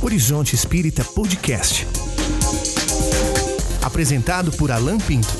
[0.00, 1.84] Horizonte Espírita Podcast.
[3.82, 5.36] Apresentado por Alan Pinto.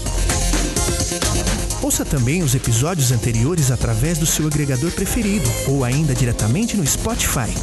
[1.81, 7.54] Ouça também os episódios anteriores através do seu agregador preferido ou ainda diretamente no Spotify.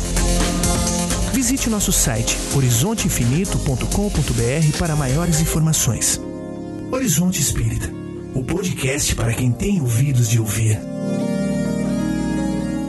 [1.34, 6.22] Visite nosso site horizonteinfinito.com.br para maiores informações.
[6.90, 7.92] Horizonte Espírita,
[8.34, 10.80] o podcast para quem tem ouvidos de ouvir.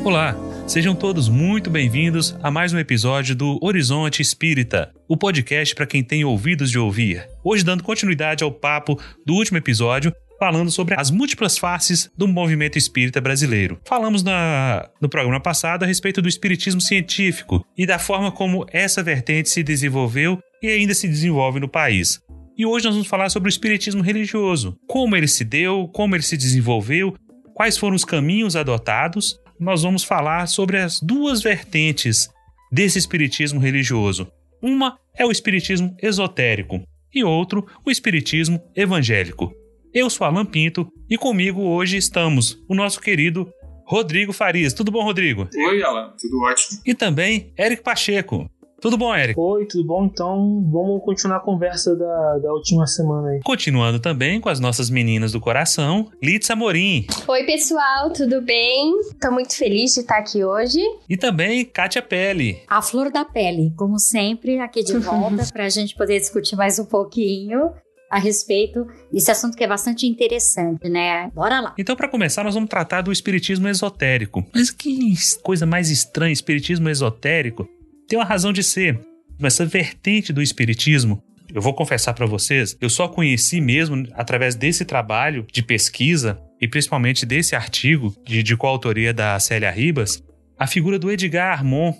[0.04, 0.36] Olá,
[0.66, 6.02] sejam todos muito bem-vindos a mais um episódio do Horizonte Espírita, o podcast para quem
[6.02, 7.26] tem ouvidos de ouvir.
[7.44, 12.76] Hoje, dando continuidade ao papo do último episódio, falando sobre as múltiplas faces do movimento
[12.76, 13.80] espírita brasileiro.
[13.86, 19.04] Falamos na, no programa passado a respeito do espiritismo científico e da forma como essa
[19.04, 22.20] vertente se desenvolveu e ainda se desenvolve no país.
[22.58, 26.24] E hoje nós vamos falar sobre o espiritismo religioso, como ele se deu, como ele
[26.24, 27.14] se desenvolveu,
[27.54, 29.38] quais foram os caminhos adotados.
[29.58, 32.28] Nós vamos falar sobre as duas vertentes
[32.70, 34.30] desse espiritismo religioso.
[34.60, 36.82] Uma é o espiritismo esotérico
[37.14, 39.52] e outro, o espiritismo evangélico.
[39.94, 43.50] Eu sou Alan Pinto e comigo hoje estamos o nosso querido
[43.86, 44.74] Rodrigo Farias.
[44.74, 45.48] Tudo bom, Rodrigo?
[45.54, 46.12] Oi, Alan.
[46.20, 46.80] Tudo ótimo.
[46.84, 48.50] E também Eric Pacheco.
[48.80, 49.38] Tudo bom, Eric?
[49.40, 50.04] Oi, tudo bom?
[50.04, 53.40] Então vamos continuar a conversa da, da última semana aí.
[53.42, 57.06] Continuando também com as nossas meninas do coração, Litz Amorim.
[57.26, 58.92] Oi, pessoal, tudo bem?
[59.20, 60.78] Tô muito feliz de estar aqui hoje.
[61.08, 62.62] E também Kátia Pele.
[62.68, 66.78] A flor da pele, como sempre, aqui de volta para a gente poder discutir mais
[66.78, 67.72] um pouquinho
[68.10, 71.30] a respeito desse assunto que é bastante interessante, né?
[71.34, 71.74] Bora lá.
[71.78, 74.44] Então, para começar, nós vamos tratar do espiritismo esotérico.
[74.54, 77.68] Mas que coisa mais estranha, espiritismo esotérico.
[78.08, 79.00] Tem uma razão de ser.
[79.42, 84.84] Essa vertente do espiritismo, eu vou confessar para vocês, eu só conheci mesmo através desse
[84.84, 90.22] trabalho de pesquisa e principalmente desse artigo de, de coautoria da Célia Ribas,
[90.58, 91.92] a figura do Edgar Armon.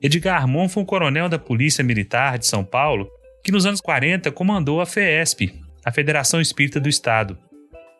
[0.00, 3.08] Edgar Armon foi um coronel da Polícia Militar de São Paulo
[3.42, 5.52] que nos anos 40 comandou a FESP,
[5.84, 7.38] a Federação Espírita do Estado.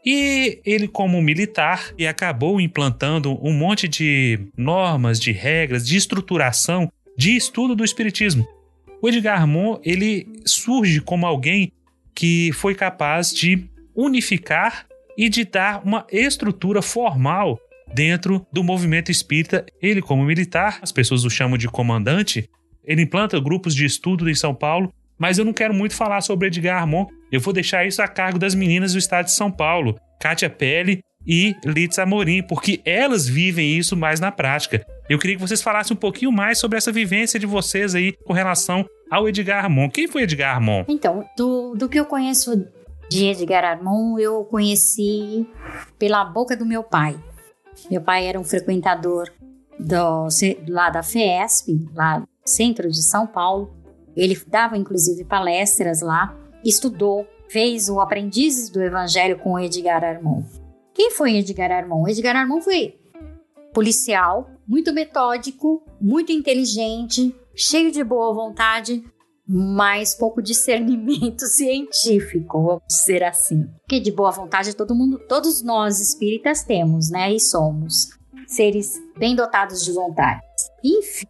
[0.07, 7.37] E ele, como militar, acabou implantando um monte de normas, de regras, de estruturação de
[7.37, 8.47] estudo do espiritismo.
[9.01, 11.73] O Edgar Armon, ele surge como alguém
[12.15, 14.87] que foi capaz de unificar
[15.17, 17.59] e de dar uma estrutura formal
[17.93, 19.65] dentro do movimento espírita.
[19.81, 22.49] Ele, como militar, as pessoas o chamam de comandante,
[22.85, 26.49] ele implanta grupos de estudo em São Paulo mas eu não quero muito falar sobre
[26.49, 27.07] Edgar Armon.
[27.31, 31.01] Eu vou deixar isso a cargo das meninas do estado de São Paulo, Kátia Pelle
[31.27, 34.85] e Litz Amorim, porque elas vivem isso mais na prática.
[35.09, 38.33] Eu queria que vocês falassem um pouquinho mais sobre essa vivência de vocês aí com
[38.33, 39.91] relação ao Edgar Armon.
[39.91, 40.85] Quem foi Edgar Armon?
[40.89, 42.67] Então, do, do que eu conheço
[43.11, 45.47] de Edgar Armon, eu conheci
[45.99, 47.19] pela boca do meu pai.
[47.91, 49.31] Meu pai era um frequentador
[49.79, 50.29] do,
[50.69, 53.75] lá da FESP, lá no centro de São Paulo,
[54.17, 60.43] ele dava inclusive palestras lá, estudou, fez o Aprendizes do Evangelho com Edgar Armon.
[60.95, 62.09] Quem foi Edgar Armon?
[62.09, 62.95] Edgar Armon foi
[63.73, 69.05] policial, muito metódico, muito inteligente, cheio de boa vontade,
[69.47, 73.67] mas pouco discernimento científico, vamos dizer assim.
[73.81, 77.33] Porque de boa vontade todo mundo, todos nós espíritas temos, né?
[77.33, 78.09] E somos
[78.47, 80.41] seres bem dotados de vontade.
[80.83, 81.27] Enfim,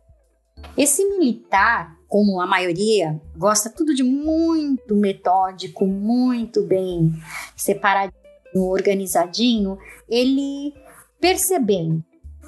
[0.77, 7.13] esse militar como a maioria, gosta tudo de muito metódico, muito bem
[7.57, 8.15] separadinho,
[8.55, 9.77] organizadinho,
[10.09, 10.73] ele
[11.21, 12.05] percebendo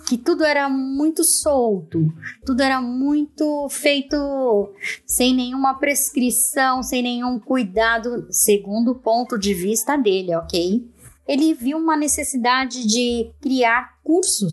[0.06, 1.98] que tudo era muito solto,
[2.44, 4.72] tudo era muito feito
[5.04, 10.88] sem nenhuma prescrição, sem nenhum cuidado, segundo o ponto de vista dele, ok?
[11.26, 14.52] Ele viu uma necessidade de criar cursos,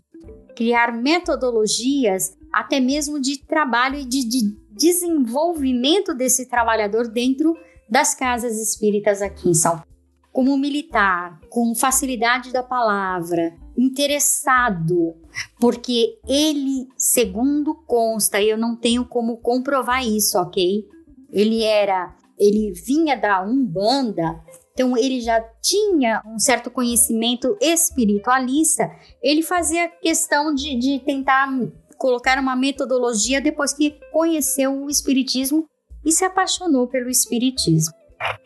[0.56, 7.56] criar metodologias, até mesmo de trabalho e de, de desenvolvimento desse trabalhador dentro
[7.88, 9.86] das casas espíritas aqui em São Paulo.
[10.32, 15.14] Como militar, com facilidade da palavra, interessado,
[15.64, 20.84] porque ele, segundo consta, eu não tenho como comprovar isso, ok?
[21.32, 24.44] Ele era, ele vinha da Umbanda,
[24.74, 28.90] então ele já tinha um certo conhecimento espiritualista,
[29.22, 31.48] ele fazia questão de, de tentar
[31.96, 35.66] colocar uma metodologia depois que conheceu o Espiritismo
[36.04, 37.94] e se apaixonou pelo Espiritismo.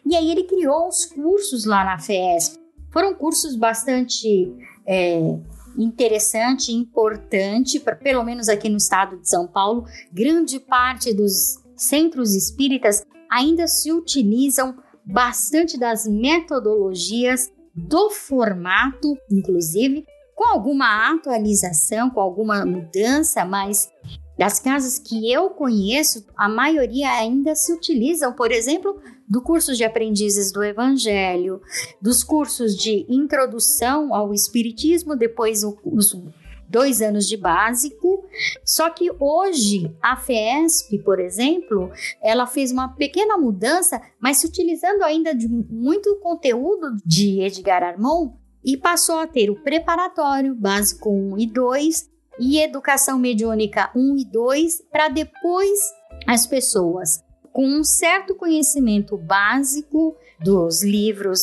[0.06, 2.61] E aí ele criou os cursos lá na FESP.
[2.93, 4.55] Foram cursos bastante
[4.87, 5.37] é,
[5.79, 12.35] interessante, importante, pra, pelo menos aqui no estado de São Paulo, grande parte dos centros
[12.35, 20.05] espíritas ainda se utilizam bastante das metodologias do formato, inclusive,
[20.35, 23.89] com alguma atualização, com alguma mudança, mas
[24.39, 29.85] Das casas que eu conheço, a maioria ainda se utilizam, por exemplo, do curso de
[29.85, 31.61] aprendizes do Evangelho,
[32.01, 36.15] dos cursos de introdução ao Espiritismo, depois os
[36.69, 38.25] dois anos de básico.
[38.65, 41.91] Só que hoje a FESP, por exemplo,
[42.23, 48.35] ela fez uma pequena mudança, mas se utilizando ainda de muito conteúdo de Edgar Armand
[48.65, 52.11] e passou a ter o preparatório básico 1 e 2
[52.41, 55.79] e educação mediúnica 1 e 2 para depois
[56.27, 57.23] as pessoas
[57.58, 61.40] com um certo conhecimento básico dos livros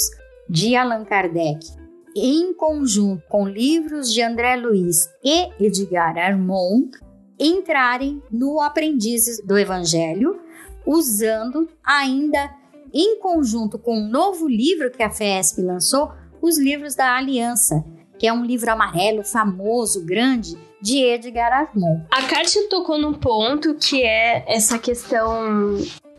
[0.49, 1.67] de Allan Kardec
[2.15, 6.91] em conjunto com livros de André Luiz e Edgar Armand,
[7.37, 10.39] entrarem no Aprendizes do Evangelho,
[10.85, 12.49] usando ainda
[12.93, 17.83] em conjunto com um novo livro que a FESP lançou, os livros da Aliança,
[18.17, 22.05] que é um livro amarelo famoso, grande, de Edgar Armand.
[22.11, 25.75] A Kátia tocou num ponto que é essa questão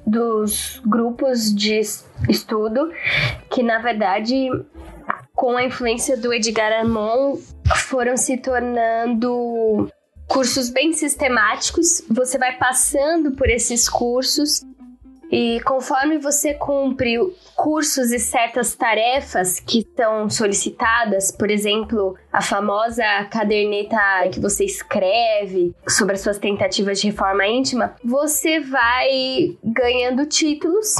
[0.07, 1.81] dos grupos de
[2.29, 2.93] estudo,
[3.51, 4.49] que na verdade
[5.37, 7.39] com a influência do Edgar Armand,
[7.77, 9.87] foram se tornando
[10.27, 12.03] cursos bem sistemáticos.
[12.11, 14.65] Você vai passando por esses cursos
[15.31, 17.17] e conforme você cumpre
[17.55, 25.75] cursos e certas tarefas que são solicitadas, por exemplo, a famosa caderneta que você escreve
[25.89, 30.97] sobre as suas tentativas de reforma íntima, você vai ganhando títulos.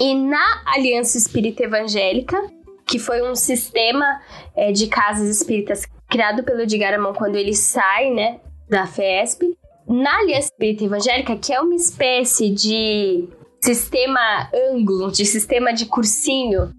[0.00, 2.36] E na Aliança Espírita Evangélica,
[2.86, 4.20] que foi um sistema
[4.56, 9.56] é, de casas espíritas criado pelo Edgar Amon quando ele sai, né, da FESP.
[9.92, 13.28] Na Aliança Espírita Evangélica, que é uma espécie de
[13.62, 16.72] sistema ângulo, de sistema de cursinho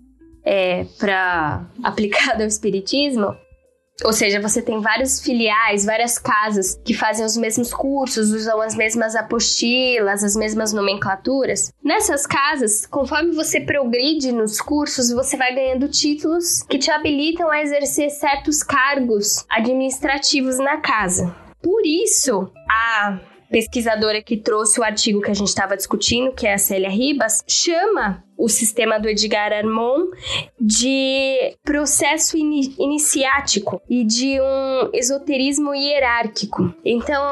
[0.44, 3.38] é, para aplicado ao espiritismo,
[4.04, 8.76] ou seja, você tem vários filiais, várias casas que fazem os mesmos cursos, usam as
[8.76, 11.72] mesmas apostilas, as mesmas nomenclaturas.
[11.84, 17.62] Nessas casas, conforme você progride nos cursos, você vai ganhando títulos que te habilitam a
[17.62, 21.43] exercer certos cargos administrativos na casa.
[21.64, 23.20] Por isso, a
[23.50, 27.44] pesquisadora que trouxe o artigo que a gente estava discutindo, que é a Célia Ribas,
[27.48, 30.08] chama o sistema do Edgar Armon
[30.60, 36.74] de processo ini iniciático e de um esoterismo hierárquico.
[36.84, 37.24] Então,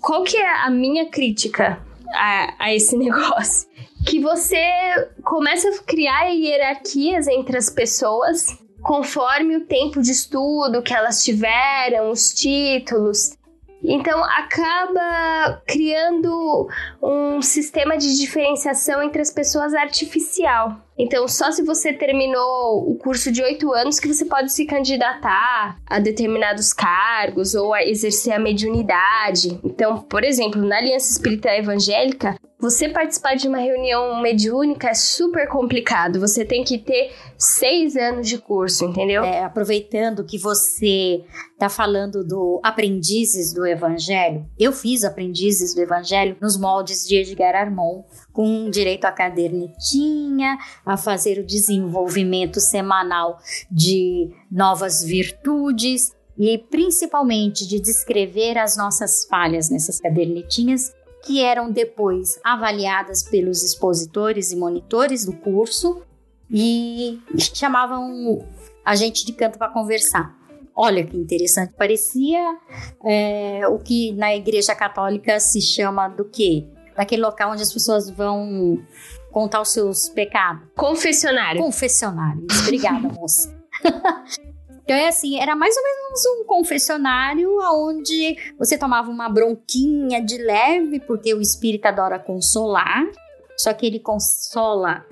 [0.00, 1.82] qual que é a minha crítica
[2.14, 3.68] a, a esse negócio?
[4.06, 4.62] Que você
[5.24, 12.10] começa a criar hierarquias entre as pessoas conforme o tempo de estudo que elas tiveram,
[12.10, 13.30] os títulos,
[13.84, 16.68] então acaba criando
[17.02, 20.76] um sistema de diferenciação entre as pessoas artificial.
[20.96, 25.76] Então, só se você terminou o curso de oito anos que você pode se candidatar
[25.86, 29.58] a determinados cargos ou a exercer a mediunidade.
[29.64, 35.46] Então, por exemplo, na Aliança Espírita Evangélica, você participar de uma reunião mediúnica é super
[35.46, 36.18] complicado.
[36.18, 39.22] Você tem que ter seis anos de curso, entendeu?
[39.22, 41.22] É, aproveitando que você
[41.52, 47.54] está falando do aprendizes do Evangelho, eu fiz aprendizes do Evangelho nos moldes de Edgar
[47.54, 48.02] Armand,
[48.32, 50.56] com direito à cadernetinha,
[50.86, 53.40] a fazer o desenvolvimento semanal
[53.70, 60.90] de novas virtudes e principalmente de descrever as nossas falhas nessas cadernetinhas
[61.24, 66.02] que eram depois avaliadas pelos expositores e monitores do curso
[66.50, 67.20] e
[67.54, 68.46] chamavam
[68.84, 70.36] a gente de canto para conversar.
[70.76, 72.58] Olha que interessante, parecia
[73.04, 76.66] é, o que na Igreja Católica se chama do quê?
[76.96, 78.78] Daquele local onde as pessoas vão
[79.30, 80.68] contar os seus pecados.
[80.76, 81.60] Confessionário.
[81.60, 82.46] Confessionário.
[82.62, 83.54] Obrigada, moça.
[84.84, 90.36] Então é assim, era mais ou menos um confessionário onde você tomava uma bronquinha de
[90.36, 93.02] leve, porque o espírito adora consolar,
[93.56, 95.04] só que ele consola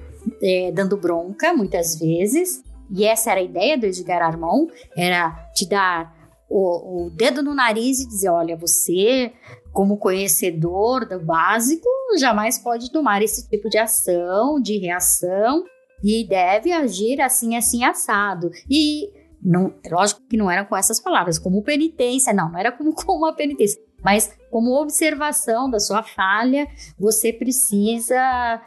[0.43, 2.62] é, dando bronca muitas vezes.
[2.95, 6.14] E essa era a ideia do Edgar Armand, era te dar
[6.50, 9.33] o, o dedo no nariz e dizer, olha, você,
[9.73, 11.88] como conhecedor do básico,
[12.19, 15.64] jamais pode tomar esse tipo de ação, de reação,
[16.05, 18.50] e deve agir assim, assim, assado.
[18.69, 22.95] E não, lógico que não era com essas palavras, como penitência, não, não era como,
[22.95, 26.69] como uma penitência, mas como observação da sua falha,
[26.99, 28.63] você precisa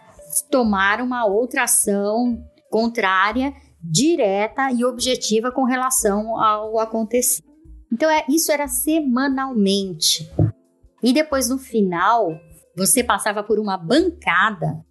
[0.49, 7.47] tomar uma outra ação contrária, direta e objetiva com relação ao acontecido.
[7.91, 10.29] Então, é, isso era semanalmente.
[11.01, 12.31] E depois, no final,
[12.75, 14.83] você passava por uma bancada,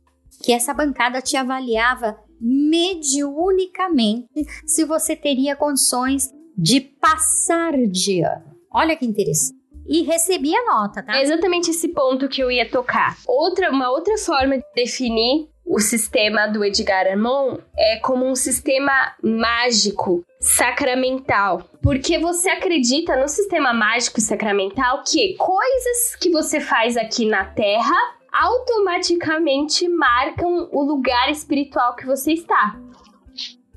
[0.43, 4.29] que essa bancada te avaliava mediunicamente
[4.67, 8.55] se você teria condições de passar de ano.
[8.73, 9.59] Olha que interessante.
[9.87, 11.17] e recebi a nota, tá?
[11.17, 13.19] É exatamente esse ponto que eu ia tocar.
[13.27, 19.15] Outra, uma outra forma de definir o sistema do Edgar Armond é como um sistema
[19.23, 21.63] mágico, sacramental.
[21.83, 27.97] Porque você acredita no sistema mágico sacramental que coisas que você faz aqui na Terra
[28.35, 32.77] automaticamente marcam o lugar espiritual que você está.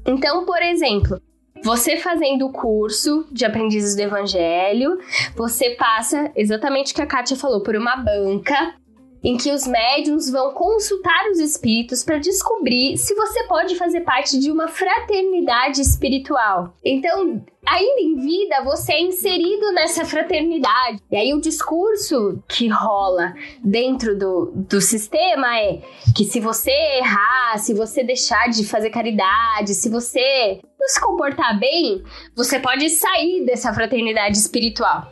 [0.05, 1.21] Então, por exemplo,
[1.63, 4.97] você fazendo o curso de aprendizes do evangelho,
[5.35, 8.75] você passa exatamente o que a Kátia falou, por uma banca
[9.23, 14.39] em que os médiums vão consultar os espíritos para descobrir se você pode fazer parte
[14.39, 16.73] de uma fraternidade espiritual.
[16.83, 21.01] Então, ainda em vida, você é inserido nessa fraternidade.
[21.11, 23.33] E aí o discurso que rola
[23.63, 25.81] dentro do, do sistema é
[26.15, 31.59] que se você errar, se você deixar de fazer caridade, se você não se comportar
[31.59, 32.03] bem,
[32.35, 35.11] você pode sair dessa fraternidade espiritual.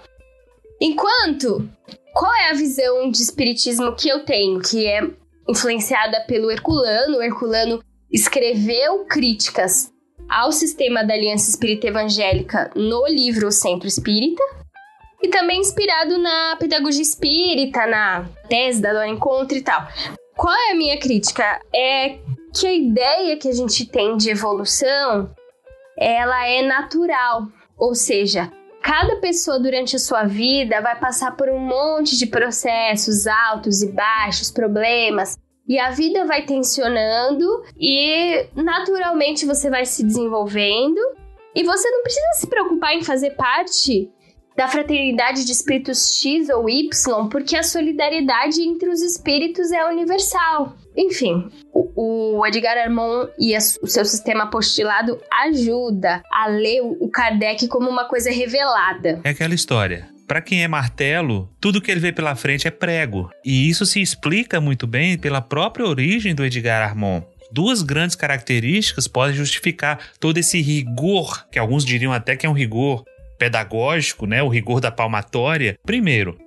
[0.79, 1.69] Enquanto
[2.15, 5.01] qual é a visão de espiritismo que eu tenho, que é
[5.49, 7.17] influenciada pelo Herculano?
[7.17, 9.91] O Herculano escreveu críticas
[10.29, 14.41] ao sistema da Aliança Espírita Evangélica no livro Centro Espírita,
[15.21, 19.85] e também inspirado na pedagogia espírita, na tese da Dona Encontro e tal.
[20.37, 21.59] Qual é a minha crítica?
[21.73, 22.17] É
[22.53, 25.35] que a ideia que a gente tem de evolução,
[25.97, 28.51] ela é natural, ou seja,
[28.85, 33.91] Cada pessoa durante a sua vida vai passar por um monte de processos altos e
[33.91, 40.99] baixos, problemas, e a vida vai tensionando e naturalmente você vai se desenvolvendo.
[41.55, 44.07] E você não precisa se preocupar em fazer parte
[44.55, 50.75] da fraternidade de espíritos X ou Y, porque a solidariedade entre os espíritos é universal.
[50.97, 57.89] Enfim, o, Edgar Armand e o seu sistema apostilado ajuda a ler o Kardec como
[57.89, 59.19] uma coisa revelada.
[59.23, 60.07] É aquela história.
[60.25, 63.29] Para quem é martelo, tudo que ele vê pela frente é prego.
[63.43, 67.23] E isso se explica muito bem pela própria origem do Edgar Armand.
[67.51, 72.53] Duas grandes características podem justificar todo esse rigor, que alguns diriam até que é um
[72.53, 73.03] rigor
[73.37, 75.77] pedagógico, né, o rigor da palmatória.
[75.85, 76.37] Primeiro,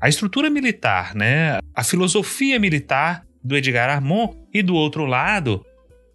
[0.00, 5.64] a estrutura militar, né, a filosofia militar do Edgar Armand e do outro lado,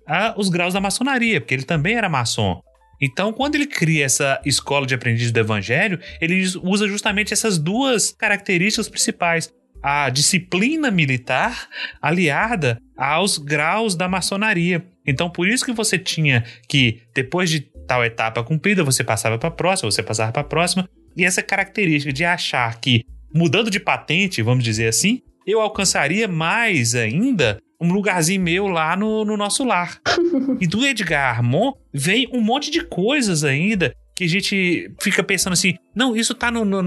[0.07, 2.61] a, os graus da maçonaria, porque ele também era maçom.
[3.01, 8.11] Então, quando ele cria essa escola de aprendizes do evangelho, ele usa justamente essas duas
[8.11, 9.53] características principais.
[9.83, 11.67] A disciplina militar
[12.01, 14.83] aliada aos graus da maçonaria.
[15.05, 19.49] Então, por isso que você tinha que, depois de tal etapa cumprida, você passava para
[19.49, 20.87] a próxima, você passava para a próxima.
[21.15, 23.01] E essa característica de achar que,
[23.33, 29.23] mudando de patente, vamos dizer assim, eu alcançaria mais ainda um lugarzinho meu lá no,
[29.23, 29.99] no nosso lar.
[30.59, 35.53] e do Edgar Armand vem um monte de coisas ainda que a gente fica pensando
[35.53, 36.81] assim, não, isso tá no, no,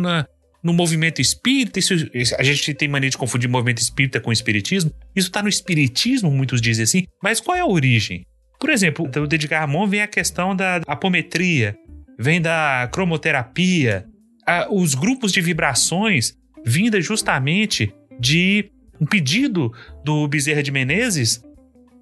[0.63, 1.95] no movimento espírita, isso,
[2.39, 6.61] a gente tem mania de confundir movimento espírita com espiritismo, isso tá no espiritismo, muitos
[6.61, 8.25] dizem assim, mas qual é a origem?
[8.59, 11.77] Por exemplo, do Edgar Armand vem a questão da apometria,
[12.19, 14.07] vem da cromoterapia,
[14.47, 19.73] a, os grupos de vibrações vinda justamente de um pedido
[20.05, 21.43] do Bezerra de Menezes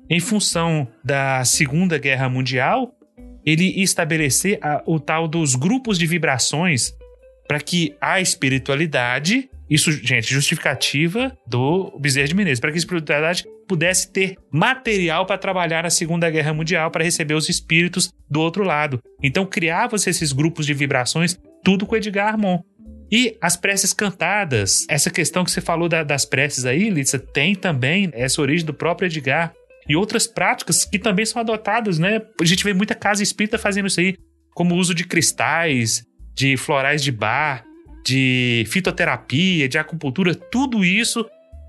[0.08, 2.94] em função da Segunda Guerra Mundial,
[3.44, 6.94] ele estabelecer a, o tal dos grupos de vibrações
[7.46, 13.44] para que a espiritualidade, isso, gente, justificativa do Bezerra de Menezes, para que a espiritualidade
[13.66, 18.64] pudesse ter material para trabalhar na Segunda Guerra Mundial, para receber os espíritos do outro
[18.64, 19.00] lado.
[19.22, 22.62] Então criavam-se esses grupos de vibrações, tudo com Edgar Armand.
[23.10, 27.54] E as preces cantadas, essa questão que você falou da, das preces aí, Litsa, tem
[27.54, 29.52] também essa origem do próprio Edgar.
[29.88, 32.20] E outras práticas que também são adotadas, né?
[32.40, 34.16] A gente vê muita casa espírita fazendo isso aí,
[34.52, 36.04] como o uso de cristais,
[36.34, 37.64] de florais de bar,
[38.04, 41.24] de fitoterapia, de acupuntura, tudo isso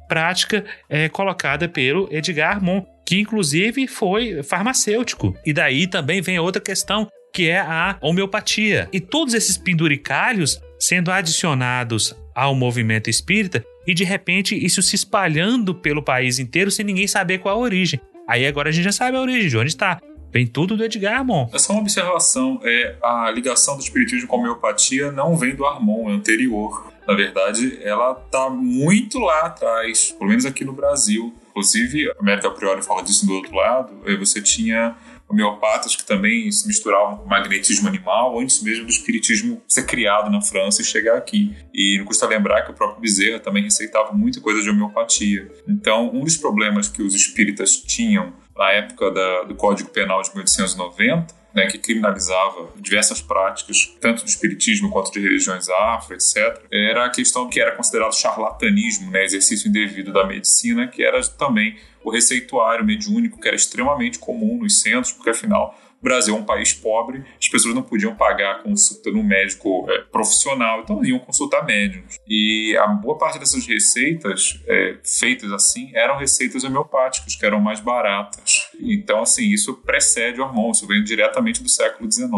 [0.08, 5.36] prática é, colocada pelo Edgar Armand, que inclusive foi farmacêutico.
[5.46, 8.90] E daí também vem outra questão, que é a homeopatia.
[8.92, 15.74] E todos esses penduricalhos sendo adicionados ao movimento espírita e de repente isso se espalhando
[15.74, 18.00] pelo país inteiro sem ninguém saber qual a origem.
[18.28, 20.00] Aí agora a gente já sabe a origem, de onde está.
[20.32, 21.50] Vem tudo do Edgar Armon.
[21.54, 25.66] É só uma observação, é, a ligação do espiritismo com a homeopatia não vem do
[25.66, 26.92] Armon, é anterior.
[27.08, 31.34] Na verdade, ela está muito lá atrás, pelo menos aqui no Brasil.
[31.50, 34.96] Inclusive, a América Priori fala disso do outro lado, você tinha
[35.30, 40.42] homeopatas que também se misturavam com magnetismo animal, antes mesmo do espiritismo ser criado na
[40.42, 41.56] França e chegar aqui.
[41.74, 45.52] E não custa lembrar que o próprio Bezerra também receitava muita coisa de homeopatia.
[45.68, 50.30] Então, um dos problemas que os espíritas tinham na época da, do Código Penal de
[50.30, 57.06] 1890 né, que criminalizava diversas práticas, tanto do espiritismo quanto de religiões afro, etc., era
[57.06, 62.12] a questão que era considerado charlatanismo, né, exercício indevido da medicina, que era também o
[62.12, 66.74] receituário mediúnico, que era extremamente comum nos centros, porque afinal o Brasil é um país
[66.74, 72.18] pobre, as pessoas não podiam pagar consulta no médico é, profissional, então iam consultar médiums.
[72.28, 77.80] E a boa parte dessas receitas é, feitas assim eram receitas homeopáticas, que eram mais
[77.80, 78.70] baratas.
[78.80, 82.30] Então, assim, isso precede o hormônio, isso vem diretamente do século XIX.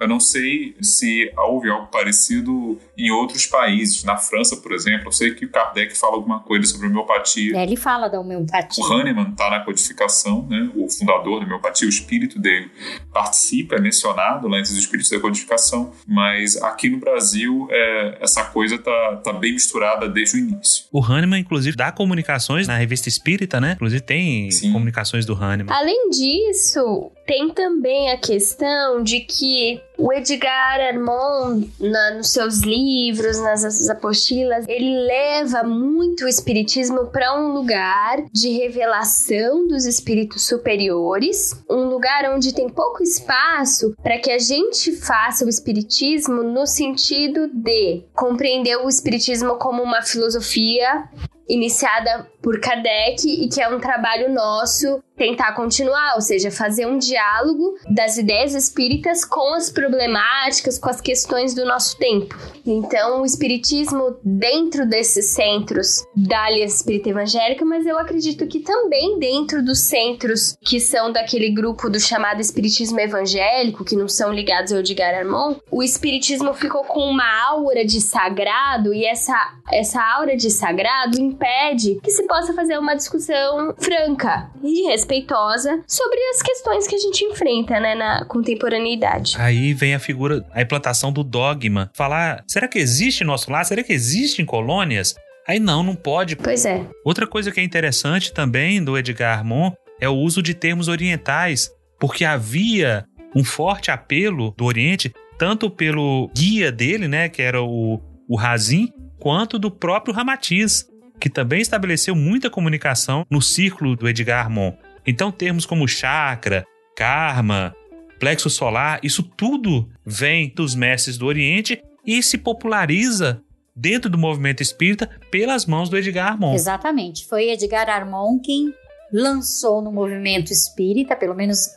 [0.00, 4.04] Eu não sei se houve algo parecido em outros países.
[4.04, 7.56] Na França, por exemplo, eu sei que o Kardec fala alguma coisa sobre homeopatia.
[7.56, 8.82] É, ele fala da homeopatia.
[8.82, 10.70] O Hahnemann está na codificação, né?
[10.74, 12.70] o fundador da homeopatia, o espírito dele
[13.12, 18.44] participa, é mencionado lá entre os espíritos da codificação, mas aqui no Brasil é, essa
[18.44, 20.84] coisa tá, tá bem misturada desde o início.
[20.90, 23.72] O Hahnemann, inclusive, dá comunicações na revista Espírita, né?
[23.74, 24.72] Inclusive tem Sim.
[24.72, 25.74] comunicações do Hahnemann.
[25.74, 33.40] Além disso, tem também a questão de que o Edgar Armand, na, nos seus livros,
[33.40, 41.58] nas apostilas, ele leva muito o espiritismo para um lugar de revelação dos espíritos superiores,
[41.70, 47.48] um lugar onde tem pouco espaço para que a gente faça o espiritismo no sentido
[47.48, 51.08] de compreender o espiritismo como uma filosofia
[51.48, 56.98] iniciada por Kardec e que é um trabalho nosso tentar continuar, ou seja, fazer um
[56.98, 62.36] diálogo das ideias espíritas com as problemáticas, com as questões do nosso tempo.
[62.66, 69.18] Então, o espiritismo dentro desses centros da Aliança Espírita Evangélica, mas eu acredito que também
[69.18, 74.72] dentro dos centros que são daquele grupo do chamado espiritismo evangélico, que não são ligados
[74.72, 79.32] ao Edgar Armand, o espiritismo ficou com uma aura de sagrado e essa
[79.72, 86.18] essa aura de sagrado impede que se possa fazer uma discussão franca e respeitosa sobre
[86.30, 89.36] as questões que a gente enfrenta, né, na contemporaneidade.
[89.38, 91.90] Aí vem a figura, a implantação do dogma.
[91.94, 93.66] Falar, será que existe nosso lar?
[93.66, 95.14] Será que existe em colônias?
[95.46, 96.36] Aí não, não pode.
[96.36, 96.86] Pois é.
[97.04, 101.70] Outra coisa que é interessante também do Edgar Armand é o uso de termos orientais,
[102.00, 103.04] porque havia
[103.36, 108.88] um forte apelo do Oriente, tanto pelo guia dele, né, que era o, o Razin,
[109.18, 110.90] quanto do próprio Ramatiz
[111.22, 114.74] que também estabeleceu muita comunicação no círculo do Edgar Armand.
[115.06, 117.72] Então, termos como chakra, karma,
[118.18, 123.40] plexo solar, isso tudo vem dos mestres do Oriente e se populariza
[123.72, 126.54] dentro do movimento espírita pelas mãos do Edgar Armand.
[126.54, 127.24] Exatamente.
[127.28, 128.74] Foi Edgar Armand quem
[129.12, 131.68] lançou no movimento espírita, pelo menos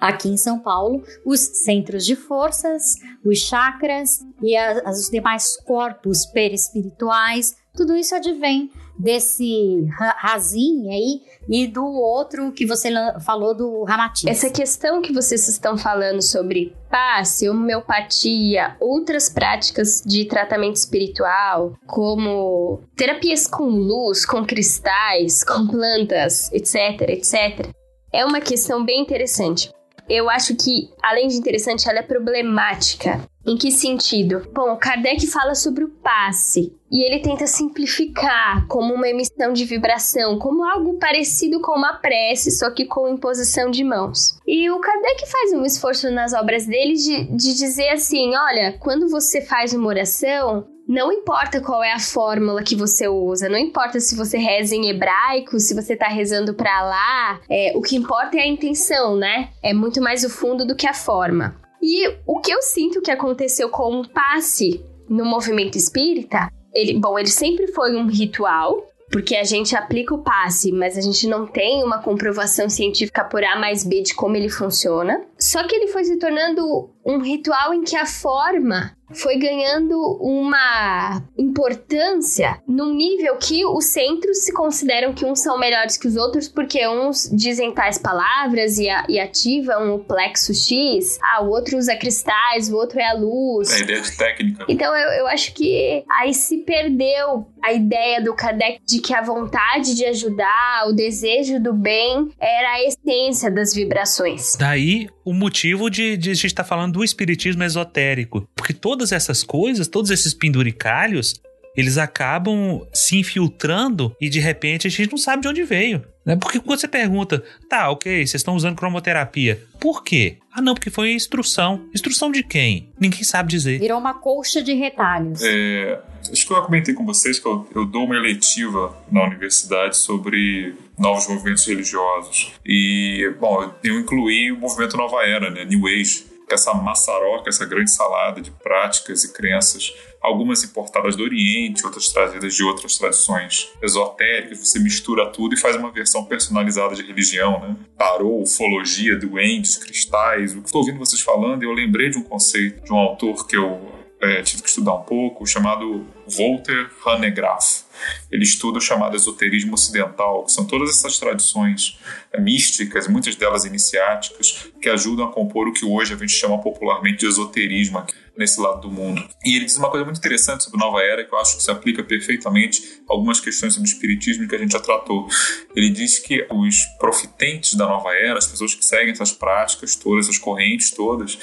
[0.00, 2.82] aqui em São Paulo, os centros de forças,
[3.24, 7.54] os chakras e as, os demais corpos perispirituais.
[7.76, 12.90] Tudo isso advém desse Razin aí e do outro que você
[13.24, 14.26] falou do Ramatiz.
[14.26, 22.80] Essa questão que vocês estão falando sobre passe, homeopatia, outras práticas de tratamento espiritual, como
[22.96, 27.68] terapias com luz, com cristais, com plantas, etc, etc,
[28.12, 29.70] é uma questão bem interessante.
[30.08, 33.20] Eu acho que, além de interessante, ela é problemática.
[33.48, 34.46] Em que sentido?
[34.52, 40.38] Bom, Kardec fala sobre o passe e ele tenta simplificar como uma emissão de vibração,
[40.38, 44.38] como algo parecido com uma prece, só que com imposição de mãos.
[44.46, 49.08] E o Kardec faz um esforço nas obras dele de, de dizer assim: olha, quando
[49.08, 53.98] você faz uma oração, não importa qual é a fórmula que você usa, não importa
[53.98, 58.36] se você reza em hebraico, se você tá rezando para lá, é, o que importa
[58.36, 59.48] é a intenção, né?
[59.62, 61.66] É muito mais o fundo do que a forma.
[61.82, 67.18] E o que eu sinto que aconteceu com o passe no movimento espírita, ele, bom,
[67.18, 71.46] ele sempre foi um ritual, porque a gente aplica o passe, mas a gente não
[71.46, 75.24] tem uma comprovação científica por A mais B de como ele funciona.
[75.38, 81.22] Só que ele foi se tornando um ritual em que a forma foi ganhando uma
[81.36, 86.48] importância num nível que os centros se consideram que uns são melhores que os outros
[86.48, 91.78] porque uns dizem tais palavras e, a, e ativam o plexo X, ah, o outro
[91.78, 93.72] usa cristais, o outro é a luz.
[93.72, 94.64] É a ideia de técnica.
[94.68, 99.22] Então eu, eu acho que aí se perdeu a ideia do Kardec de que a
[99.22, 104.54] vontade de ajudar, o desejo do bem era a essência das vibrações.
[104.56, 108.48] Daí o motivo de, de a gente estar tá falando do espiritismo esotérico.
[108.54, 111.40] Porque todas essas coisas, todos esses penduricalhos,
[111.76, 116.04] eles acabam se infiltrando e de repente a gente não sabe de onde veio.
[116.26, 116.36] Né?
[116.36, 120.38] Porque quando você pergunta, tá, ok, vocês estão usando cromoterapia, por quê?
[120.52, 121.88] Ah, não, porque foi instrução.
[121.94, 122.92] Instrução de quem?
[123.00, 123.78] Ninguém sabe dizer.
[123.78, 125.40] Virou uma colcha de retalhos.
[125.40, 129.96] É, acho que eu comentei com vocês que eu, eu dou uma eletiva na universidade
[129.96, 132.52] sobre novos movimentos religiosos.
[132.66, 137.90] E, bom, eu incluí o movimento Nova Era, né, New Age, essa maçaroca, essa grande
[137.90, 144.58] salada de práticas e crenças, algumas importadas do Oriente, outras trazidas de outras tradições esotéricas,
[144.58, 147.76] você mistura tudo e faz uma versão personalizada de religião, né?
[147.96, 150.54] Tarô, ufologia, duendes, cristais.
[150.54, 153.56] O que estou ouvindo vocês falando, eu lembrei de um conceito de um autor que
[153.56, 157.87] eu é, tive que estudar um pouco, chamado Walter Hanegraaff.
[158.30, 161.98] Ele estuda o chamado esoterismo ocidental, que são todas essas tradições
[162.32, 166.60] é, místicas, muitas delas iniciáticas, que ajudam a compor o que hoje a gente chama
[166.60, 169.28] popularmente de esoterismo aqui nesse lado do mundo.
[169.44, 171.70] E ele diz uma coisa muito interessante sobre Nova Era, que eu acho que se
[171.72, 175.26] aplica perfeitamente a algumas questões sobre o espiritismo que a gente já tratou.
[175.74, 180.26] Ele diz que os profitentes da Nova Era, as pessoas que seguem essas práticas todas,
[180.26, 181.36] essas correntes todas,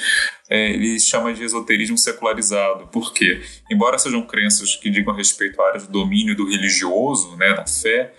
[0.48, 2.86] é, ele chama de esoterismo secularizado.
[2.88, 3.42] Por quê?
[3.70, 8.12] Embora sejam crenças que digam respeito à área do domínio do religioso, né, da fé,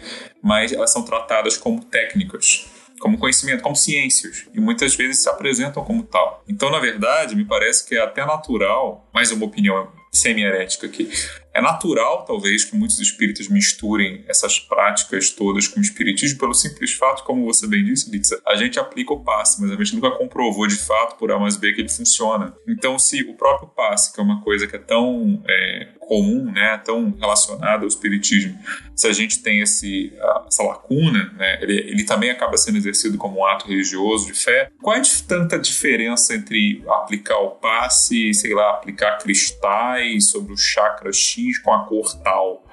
[0.43, 2.67] mas elas são tratadas como técnicas
[2.99, 6.43] como conhecimento, como ciências, e muitas vezes se apresentam como tal.
[6.47, 11.09] Então, na verdade, me parece que é até natural, mais uma opinião semi-herética aqui,
[11.57, 16.93] é natural, talvez, que muitos espíritos misturem essas práticas todas com o espiritismo pelo simples
[16.93, 20.11] fato, como você bem disse, Litsa, a gente aplica o passe, mas a gente nunca
[20.11, 22.55] comprovou de fato por A mais B que ele funciona.
[22.67, 26.81] Então, se o próprio passe, que é uma coisa que é tão é, comum, né,
[26.83, 28.57] tão relacionada ao espiritismo,
[28.95, 30.13] se a gente tem esse,
[30.47, 34.71] essa lacuna, né, ele, ele também acaba sendo exercido como um ato religioso de fé,
[34.81, 41.11] qual é tanta diferença entre aplicar o passe, sei lá, aplicar cristais sobre o chakra
[41.11, 42.65] X com a cor tal.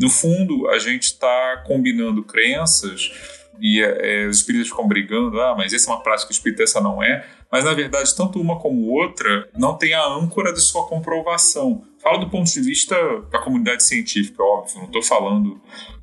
[0.00, 3.12] No fundo, a gente está combinando crenças
[3.60, 7.02] e é, os espíritos ficam brigando, ah, mas essa é uma prática espírita, essa não
[7.02, 7.24] é.
[7.50, 11.84] Mas, na verdade, tanto uma como outra não tem a âncora de sua comprovação.
[12.02, 12.96] Falo do ponto de vista
[13.30, 15.60] da comunidade científica, óbvio, não estou falando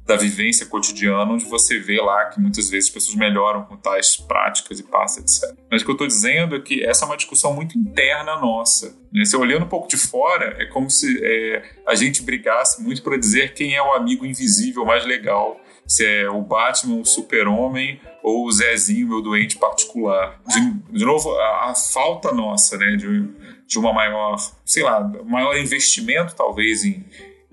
[0.10, 4.16] da vivência cotidiana, onde você vê lá que muitas vezes as pessoas melhoram com tais
[4.16, 5.56] práticas e passa, etc.
[5.70, 8.98] Mas o que eu estou dizendo é que essa é uma discussão muito interna nossa.
[9.14, 9.24] Né?
[9.26, 13.18] Se olhando um pouco de fora, é como se é, a gente brigasse muito para
[13.18, 15.60] dizer quem é o amigo invisível mais legal.
[15.86, 20.40] Se é o Batman, o Super-Homem ou o Zezinho, meu doente particular.
[20.48, 23.28] De, de novo, a, a, falta nossa, né, de,
[23.70, 27.06] de uma maior, sei lá, maior investimento talvez em,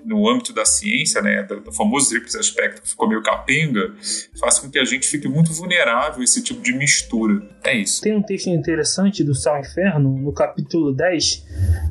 [0.02, 3.94] no âmbito da ciência, né, do, famoso tríplice aspecto que ficou meio capenga,
[4.40, 7.46] faz com que a gente fique muito vulnerável a esse tipo de mistura.
[7.62, 8.00] É isso.
[8.00, 11.44] Tem um texto interessante do Céu e Inferno, no capítulo 10,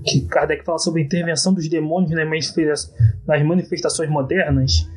[0.03, 2.11] que Kardec fala sobre a intervenção dos demônios
[3.27, 4.88] nas manifestações modernas.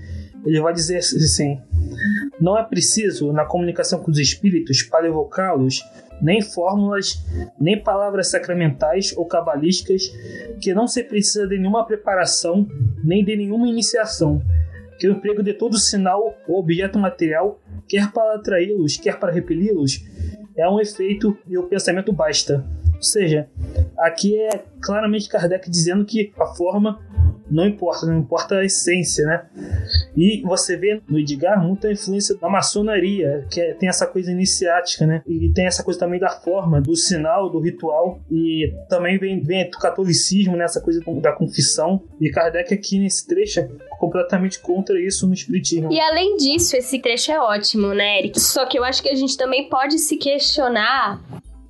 [0.46, 1.60] Ele vai dizer assim:
[2.40, 5.82] não é preciso, na comunicação com os espíritos, para evocá-los,
[6.20, 7.24] nem fórmulas,
[7.58, 10.02] nem palavras sacramentais ou cabalísticas,
[10.60, 12.66] que não se precisa de nenhuma preparação,
[13.04, 14.42] nem de nenhuma iniciação,
[14.98, 20.04] que o emprego de todo sinal ou objeto material, quer para atraí-los, quer para repeli-los,
[20.56, 22.64] é um efeito e o pensamento basta.
[22.94, 23.48] Ou seja,
[23.96, 27.00] aqui é claramente Kardec dizendo que a forma
[27.50, 29.46] não importa, não importa a essência, né?
[30.18, 35.06] E você vê no Edgar muita influência da maçonaria, que é, tem essa coisa iniciática,
[35.06, 35.22] né?
[35.26, 39.64] E tem essa coisa também da forma, do sinal, do ritual, e também vem, vem
[39.68, 40.66] o catolicismo, né?
[40.82, 42.02] coisa da confissão.
[42.20, 45.92] E Kardec aqui nesse trecho é completamente contra isso no espiritismo.
[45.92, 48.40] E além disso, esse trecho é ótimo, né, Eric?
[48.40, 51.20] Só que eu acho que a gente também pode se questionar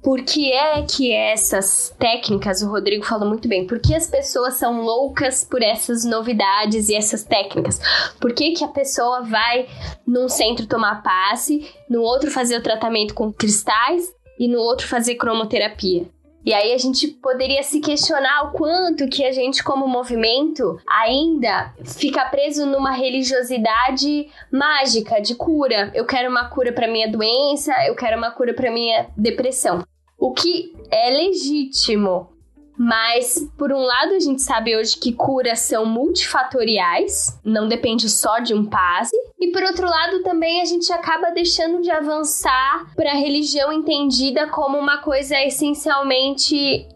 [0.03, 4.55] por que é que essas técnicas, o Rodrigo falou muito bem, por que as pessoas
[4.55, 7.81] são loucas por essas novidades e essas técnicas?
[8.21, 9.67] Por que, que a pessoa vai
[10.07, 15.17] num centro tomar passe, no outro fazer o tratamento com cristais e no outro fazer
[15.17, 16.07] cromoterapia?
[16.49, 21.75] E aí a gente poderia se questionar o quanto que a gente, como movimento, ainda
[21.85, 25.93] fica preso numa religiosidade mágica de cura.
[25.95, 29.85] Eu quero uma cura para minha doença, eu quero uma cura para minha depressão.
[30.19, 32.31] O que é legítimo.
[32.79, 38.39] Mas, por um lado, a gente sabe hoje que curas são multifatoriais, não depende só
[38.39, 39.17] de um passe.
[39.41, 44.47] E por outro lado, também a gente acaba deixando de avançar para a religião entendida
[44.49, 46.87] como uma coisa essencialmente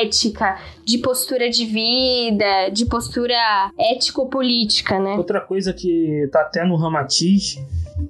[0.00, 3.36] ética, de postura de vida, de postura
[3.78, 5.16] ético-política, né?
[5.16, 7.58] Outra coisa que tá até no Ramatiz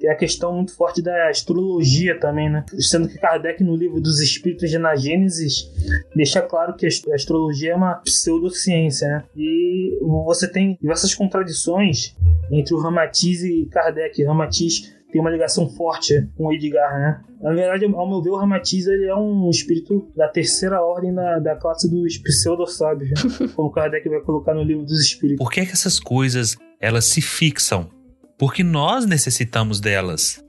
[0.01, 2.65] é a questão muito forte da astrologia também, né?
[2.79, 5.71] Sendo que Kardec, no livro dos Espíritos de Anagênesis,
[6.15, 9.23] deixa claro que a astrologia é uma pseudociência, né?
[9.35, 12.15] E você tem diversas contradições
[12.51, 14.23] entre o Ramatiz e Kardec.
[14.23, 17.21] O Ramatiz tem uma ligação forte com o Edgar, né?
[17.41, 21.39] Na verdade, ao meu ver, o Ramatiz ele é um espírito da terceira ordem da,
[21.39, 23.47] da classe dos pseudo-sábios, né?
[23.55, 25.43] como Kardec vai colocar no livro dos espíritos.
[25.43, 27.89] Por que, que essas coisas elas se fixam
[28.37, 30.43] porque nós necessitamos delas.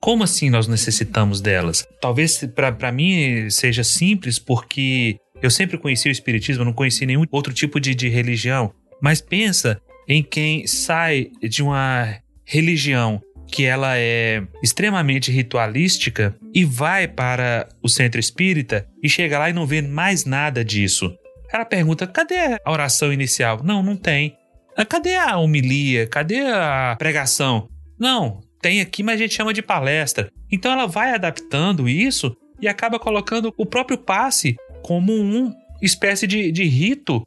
[0.00, 1.86] Como assim nós necessitamos delas?
[2.00, 7.52] Talvez para mim seja simples porque eu sempre conheci o Espiritismo, não conheci nenhum outro
[7.52, 8.72] tipo de, de religião.
[9.00, 17.06] Mas pensa em quem sai de uma religião que ela é extremamente ritualística e vai
[17.06, 21.16] para o centro espírita e chega lá e não vê mais nada disso.
[21.52, 23.62] Ela pergunta: cadê a oração inicial?
[23.62, 24.36] Não, não tem.
[24.76, 26.06] Ah, cadê a homilia?
[26.06, 27.68] Cadê a pregação?
[27.98, 30.30] Não, tem aqui, mas a gente chama de palestra.
[30.52, 36.52] Então ela vai adaptando isso e acaba colocando o próprio passe como uma espécie de,
[36.52, 37.22] de rito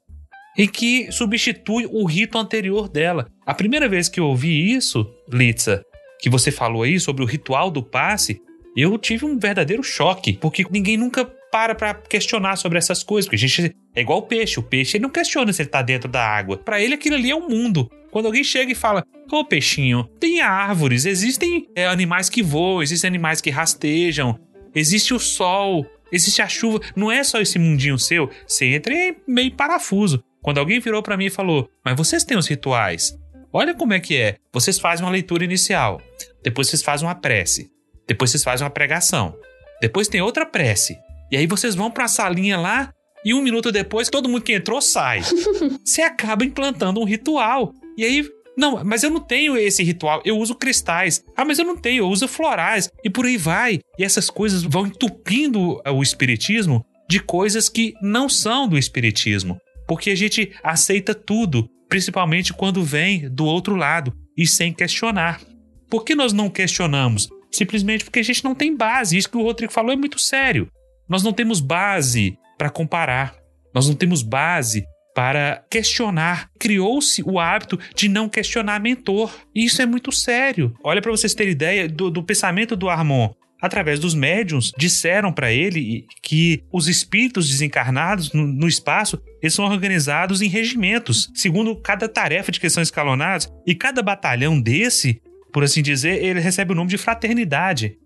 [0.57, 3.27] em que substitui o rito anterior dela.
[3.45, 5.81] A primeira vez que eu ouvi isso, Litsa,
[6.19, 8.39] que você falou aí sobre o ritual do passe,
[8.75, 13.35] eu tive um verdadeiro choque, porque ninguém nunca para para questionar sobre essas coisas, porque
[13.35, 16.09] a gente é igual o peixe, o peixe ele não questiona se ele tá dentro
[16.09, 16.57] da água.
[16.57, 17.89] Para ele aquilo ali é o um mundo.
[18.11, 23.07] Quando alguém chega e fala: "Ô peixinho, tem árvores, existem é, animais que voam, existem
[23.07, 24.39] animais que rastejam,
[24.73, 29.15] existe o sol, existe a chuva, não é só esse mundinho seu, você entra em
[29.27, 30.23] meio parafuso.
[30.41, 33.17] Quando alguém virou para mim e falou: "Mas vocês têm os rituais?"
[33.51, 34.35] Olha como é que é.
[34.53, 35.99] Vocês fazem uma leitura inicial,
[36.43, 37.71] depois vocês fazem uma prece,
[38.07, 39.35] depois vocês fazem uma pregação,
[39.81, 40.97] depois tem outra prece.
[41.31, 42.91] E aí vocês vão para a salinha lá
[43.23, 45.21] e um minuto depois todo mundo que entrou sai.
[45.83, 47.73] Você acaba implantando um ritual.
[47.97, 48.25] E aí,
[48.57, 51.23] não, mas eu não tenho esse ritual, eu uso cristais.
[51.35, 52.89] Ah, mas eu não tenho, eu uso florais.
[53.03, 53.79] E por aí vai.
[53.97, 59.57] E essas coisas vão entupindo o espiritismo de coisas que não são do espiritismo.
[59.87, 65.41] Porque a gente aceita tudo principalmente quando vem do outro lado e sem questionar.
[65.89, 67.27] Por que nós não questionamos?
[67.51, 69.17] Simplesmente porque a gente não tem base.
[69.17, 70.69] Isso que o Rodrigo falou é muito sério.
[71.09, 73.35] Nós não temos base para comparar.
[73.73, 76.49] Nós não temos base para questionar.
[76.59, 79.33] Criou-se o hábito de não questionar mentor.
[79.55, 80.73] E isso é muito sério.
[80.83, 85.51] Olha para vocês terem ideia do, do pensamento do Armon através dos médiums, disseram para
[85.51, 92.07] ele que os espíritos desencarnados no, no, espaço eles são organizados em regimentos, segundo cada
[92.07, 96.75] tarefa de que são escalonados, e cada batalhão desse, por assim dizer, ele recebe o
[96.75, 97.97] nome de fraternidade.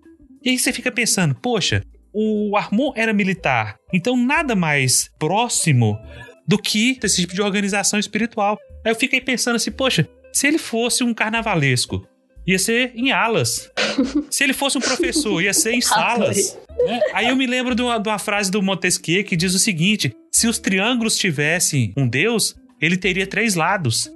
[0.43, 1.83] E aí você fica pensando, poxa,
[2.13, 5.97] o Armon era militar, então nada mais próximo
[6.47, 8.58] do que esse tipo de organização espiritual.
[8.86, 12.06] Aí eu fiquei pensando assim, poxa, se ele fosse um carnavalesco,
[12.45, 13.71] ia ser em alas.
[14.30, 16.58] Se ele fosse um professor, ia ser em salas.
[16.86, 16.99] Né?
[17.13, 20.13] Aí eu me lembro de uma, de uma frase do Montesquieu que diz o seguinte:
[20.32, 24.12] se os triângulos tivessem um Deus, ele teria três lados.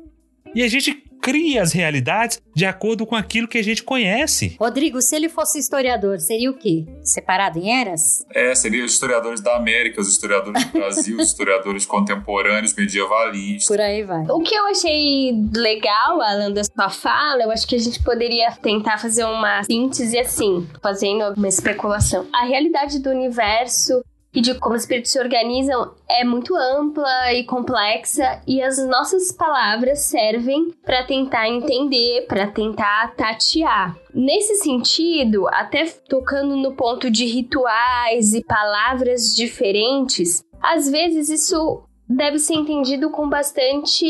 [0.54, 4.56] E a gente cria as realidades de acordo com aquilo que a gente conhece.
[4.58, 6.86] Rodrigo, se ele fosse historiador, seria o quê?
[7.04, 8.26] Separado em eras?
[8.34, 13.68] É, seria os historiadores da América, os historiadores do Brasil, os historiadores contemporâneos, medievalistas.
[13.68, 14.24] Por aí vai.
[14.30, 18.50] O que eu achei legal, Alan, da sua fala, eu acho que a gente poderia
[18.52, 22.26] tentar fazer uma síntese assim, fazendo uma especulação.
[22.34, 24.02] A realidade do universo
[24.38, 29.32] e de como os espíritos se organizam é muito ampla e complexa e as nossas
[29.32, 33.98] palavras servem para tentar entender, para tentar tatear.
[34.14, 42.38] Nesse sentido, até tocando no ponto de rituais e palavras diferentes, às vezes isso deve
[42.38, 44.06] ser entendido com bastante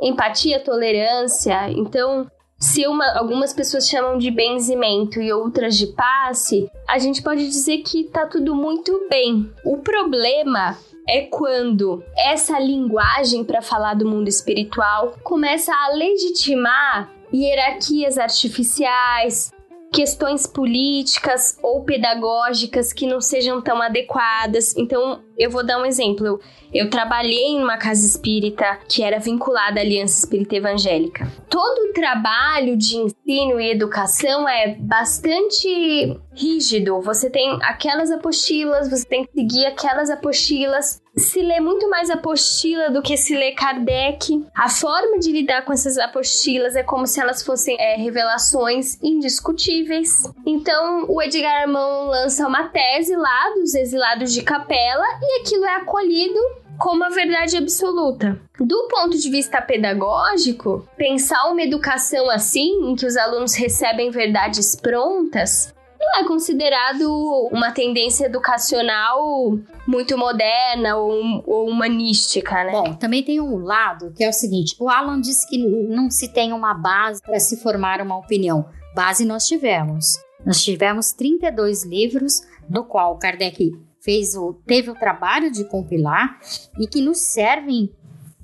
[0.00, 1.70] empatia, tolerância.
[1.70, 2.28] Então,
[2.60, 7.78] se uma, algumas pessoas chamam de benzimento e outras de passe, a gente pode dizer
[7.78, 9.50] que tá tudo muito bem.
[9.64, 10.76] O problema
[11.08, 19.50] é quando essa linguagem para falar do mundo espiritual começa a legitimar hierarquias artificiais,
[19.92, 24.76] questões políticas ou pedagógicas que não sejam tão adequadas.
[24.76, 26.40] Então, eu vou dar um exemplo.
[26.72, 31.26] Eu trabalhei em uma casa espírita que era vinculada à Aliança Espírita Evangélica.
[31.48, 37.00] Todo o trabalho de ensino e educação é bastante rígido.
[37.00, 40.99] Você tem aquelas apostilas, você tem que seguir aquelas apostilas.
[41.16, 44.46] Se lê muito mais apostila do que se lê Kardec.
[44.54, 50.22] A forma de lidar com essas apostilas é como se elas fossem é, revelações indiscutíveis.
[50.46, 55.76] Então, o Edgar Armand lança uma tese lá dos exilados de capela e aquilo é
[55.76, 56.38] acolhido
[56.80, 58.40] como a verdade absoluta.
[58.58, 64.74] Do ponto de vista pedagógico, pensar uma educação assim, em que os alunos recebem verdades
[64.74, 65.74] prontas,
[66.16, 72.72] é considerado uma tendência educacional muito moderna ou, ou, humanística, né?
[72.72, 76.32] Bom, também tem um lado que é o seguinte: o Alan disse que não se
[76.32, 78.66] tem uma base para se formar uma opinião.
[78.94, 80.06] Base nós tivemos.
[80.44, 86.38] Nós tivemos 32 livros, do qual Kardec fez o, teve o trabalho de compilar
[86.78, 87.94] e que nos servem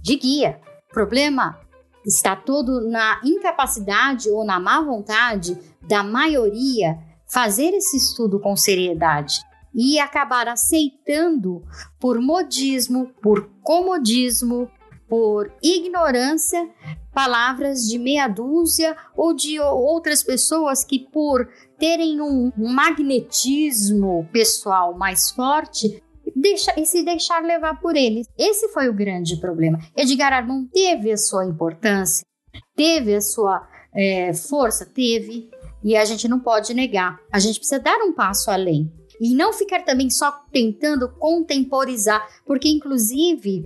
[0.02, 0.60] de guia.
[0.90, 1.58] O problema
[2.04, 9.40] está todo na incapacidade ou na má vontade da maioria fazer esse estudo com seriedade
[9.74, 11.62] e acabar aceitando
[12.00, 14.70] por modismo, por comodismo,
[15.08, 16.68] por ignorância,
[17.12, 25.30] palavras de meia dúzia ou de outras pessoas que, por terem um magnetismo pessoal mais
[25.30, 26.02] forte,
[26.34, 28.26] deixa, e se deixar levar por eles.
[28.36, 29.78] Esse foi o grande problema.
[29.96, 32.26] Edgar Armand teve a sua importância,
[32.74, 35.50] teve a sua é, força, teve,
[35.82, 37.18] e a gente não pode negar.
[37.32, 38.92] A gente precisa dar um passo além.
[39.20, 43.64] E não ficar também só tentando contemporizar, porque inclusive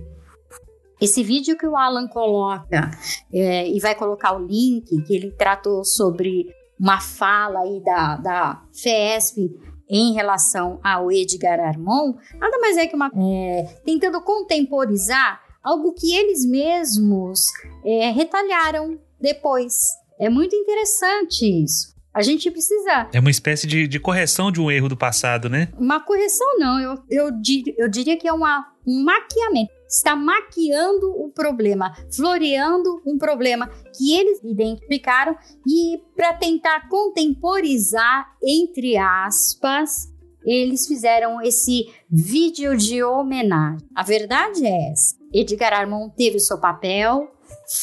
[1.01, 2.91] esse vídeo que o Alan coloca
[3.33, 6.45] é, e vai colocar o link que ele tratou sobre
[6.79, 9.51] uma fala aí da, da FESP
[9.89, 16.15] em relação ao Edgar Armon, nada mais é que uma é, tentando contemporizar algo que
[16.15, 17.41] eles mesmos
[17.83, 19.73] é, retalharam depois.
[20.19, 21.93] É muito interessante isso.
[22.13, 23.09] A gente precisa.
[23.13, 25.69] É uma espécie de, de correção de um erro do passado, né?
[25.77, 26.79] Uma correção, não.
[26.79, 27.29] Eu, eu,
[27.77, 29.71] eu diria que é uma, um maquiamento.
[29.87, 38.97] Está maquiando o problema, floreando um problema que eles identificaram e para tentar contemporizar, entre
[38.97, 40.11] aspas,
[40.45, 43.87] eles fizeram esse vídeo de homenagem.
[43.95, 45.15] A verdade é essa.
[45.33, 47.31] Edgar Armand teve o seu papel,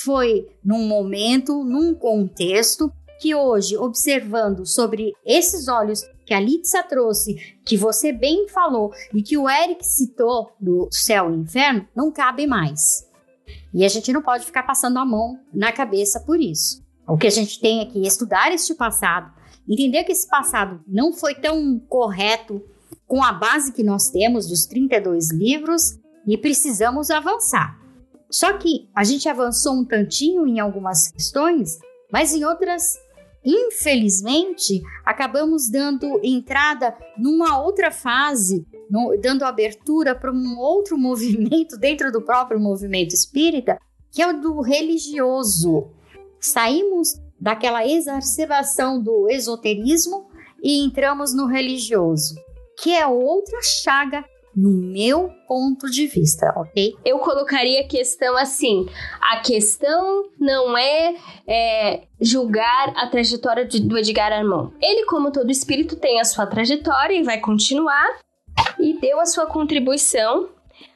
[0.02, 7.34] foi num momento, num contexto, que hoje, observando sobre esses olhos que a Litsa trouxe,
[7.64, 12.46] que você bem falou e que o Eric citou do céu e inferno, não cabe
[12.46, 13.08] mais.
[13.72, 16.82] E a gente não pode ficar passando a mão na cabeça por isso.
[17.06, 19.32] O que a gente tem é que estudar este passado,
[19.66, 22.62] entender que esse passado não foi tão correto
[23.06, 27.78] com a base que nós temos dos 32 livros e precisamos avançar.
[28.30, 31.78] Só que a gente avançou um tantinho em algumas questões,
[32.12, 32.98] mas em outras
[33.44, 42.10] Infelizmente, acabamos dando entrada numa outra fase, no, dando abertura para um outro movimento dentro
[42.10, 43.78] do próprio movimento espírita,
[44.10, 45.90] que é o do religioso.
[46.40, 50.28] Saímos daquela exacerbação do esoterismo
[50.62, 52.34] e entramos no religioso,
[52.76, 54.24] que é outra chaga
[54.58, 56.96] no meu ponto de vista, ok?
[57.04, 58.88] Eu colocaria a questão assim:
[59.20, 61.14] a questão não é,
[61.46, 64.72] é julgar a trajetória de, do Edgar Armand.
[64.82, 68.18] Ele, como todo espírito, tem a sua trajetória e vai continuar
[68.80, 70.48] e deu a sua contribuição.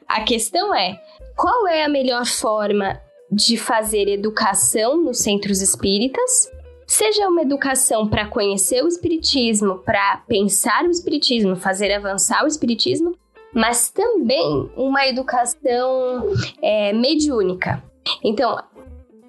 [0.09, 1.01] A questão é:
[1.37, 2.99] qual é a melhor forma
[3.31, 6.51] de fazer educação nos centros espíritas?
[6.85, 13.15] Seja uma educação para conhecer o espiritismo, para pensar o espiritismo, fazer avançar o espiritismo,
[13.53, 17.83] mas também uma educação é, mediúnica.
[18.23, 18.61] Então,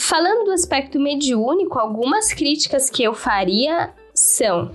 [0.01, 4.71] falando do aspecto mediúnico, algumas críticas que eu faria são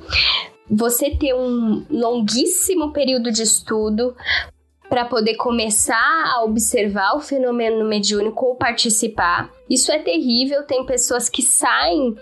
[0.69, 4.15] você ter um longuíssimo período de estudo
[4.89, 9.51] para poder começar a observar o fenômeno mediúnico ou participar.
[9.69, 12.15] Isso é terrível, tem pessoas que saem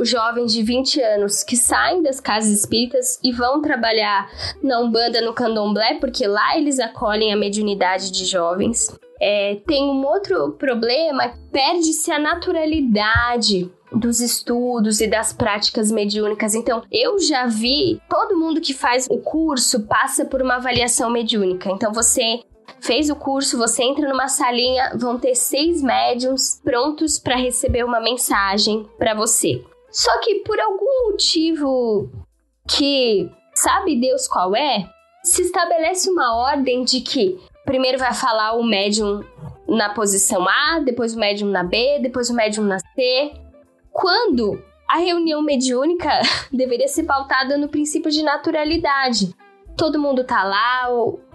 [0.00, 4.30] jovens de 20 anos que saem das casas espíritas e vão trabalhar
[4.62, 8.96] na Umbanda, no Candomblé, porque lá eles acolhem a mediunidade de jovens.
[9.20, 16.54] É, tem um outro problema, perde-se a naturalidade dos estudos e das práticas mediúnicas.
[16.54, 21.70] Então, eu já vi todo mundo que faz o curso passa por uma avaliação mediúnica.
[21.70, 22.40] Então, você
[22.80, 28.00] fez o curso, você entra numa salinha, vão ter seis médiums prontos para receber uma
[28.00, 29.64] mensagem para você.
[29.90, 32.10] Só que por algum motivo
[32.68, 34.88] que sabe Deus qual é,
[35.22, 39.22] se estabelece uma ordem de que primeiro vai falar o médium
[39.68, 43.32] na posição A, depois o médium na B, depois o médium na C.
[43.96, 46.10] Quando a reunião mediúnica
[46.52, 49.34] deveria ser pautada no princípio de naturalidade
[49.76, 50.88] todo mundo tá lá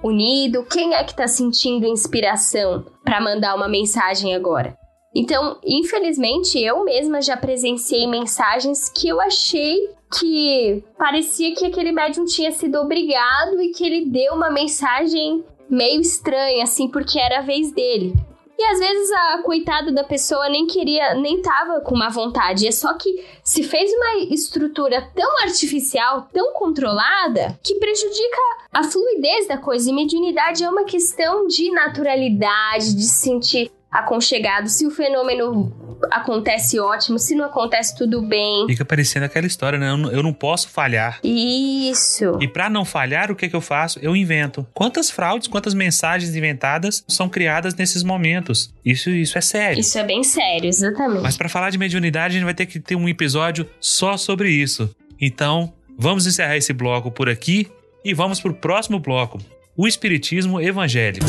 [0.03, 4.75] unido, quem é que tá sentindo inspiração para mandar uma mensagem agora?
[5.15, 9.77] Então, infelizmente, eu mesma já presenciei mensagens que eu achei
[10.19, 16.01] que parecia que aquele médium tinha sido obrigado e que ele deu uma mensagem meio
[16.01, 18.13] estranha, assim, porque era a vez dele.
[18.61, 22.67] E às vezes a coitada da pessoa nem queria, nem tava com uma vontade.
[22.67, 23.09] É só que
[23.43, 28.37] se fez uma estrutura tão artificial, tão controlada, que prejudica
[28.71, 29.89] a fluidez da coisa.
[29.89, 37.19] E mediunidade é uma questão de naturalidade, de sentir aconchegado, se o fenômeno acontece ótimo,
[37.19, 38.65] se não acontece tudo bem.
[38.67, 39.89] Fica parecendo aquela história, né?
[39.89, 41.19] Eu não, eu não posso falhar.
[41.23, 42.37] Isso.
[42.39, 43.99] E para não falhar, o que, que eu faço?
[44.01, 44.65] Eu invento.
[44.73, 48.73] Quantas fraudes, quantas mensagens inventadas são criadas nesses momentos?
[48.83, 49.79] Isso, isso é sério.
[49.79, 51.21] Isso é bem sério, exatamente.
[51.21, 54.49] Mas para falar de mediunidade, a gente vai ter que ter um episódio só sobre
[54.49, 54.93] isso.
[55.19, 57.69] Então, vamos encerrar esse bloco por aqui
[58.03, 59.39] e vamos pro próximo bloco:
[59.75, 61.25] o Espiritismo Evangélico.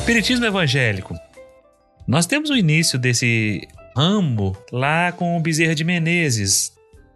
[0.00, 1.14] Espiritismo Evangélico.
[2.08, 6.72] Nós temos o início desse ramo lá com o Bezerra de Menezes,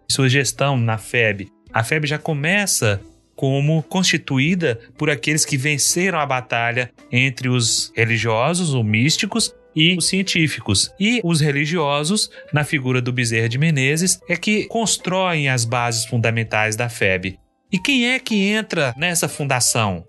[0.09, 1.51] sua gestão na FEB.
[1.73, 3.01] A FEB já começa
[3.35, 10.07] como constituída por aqueles que venceram a batalha entre os religiosos ou místicos e os
[10.07, 10.93] científicos.
[10.97, 16.75] E os religiosos, na figura do Bezerra de Menezes, é que constroem as bases fundamentais
[16.75, 17.39] da FEB.
[17.71, 20.05] E quem é que entra nessa fundação?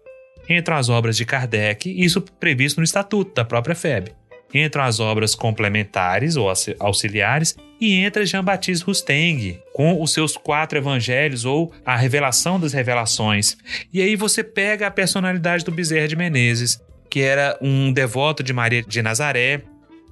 [0.49, 4.13] Entram as obras de Kardec, isso previsto no estatuto da própria FEB.
[4.55, 11.45] Entram as obras complementares ou auxiliares e entra Jean-Baptiste Rusteng com os seus quatro evangelhos
[11.45, 13.57] ou a revelação das revelações.
[13.93, 16.81] E aí você pega a personalidade do Bezerra de Menezes,
[17.11, 19.63] que era um devoto de Maria de Nazaré,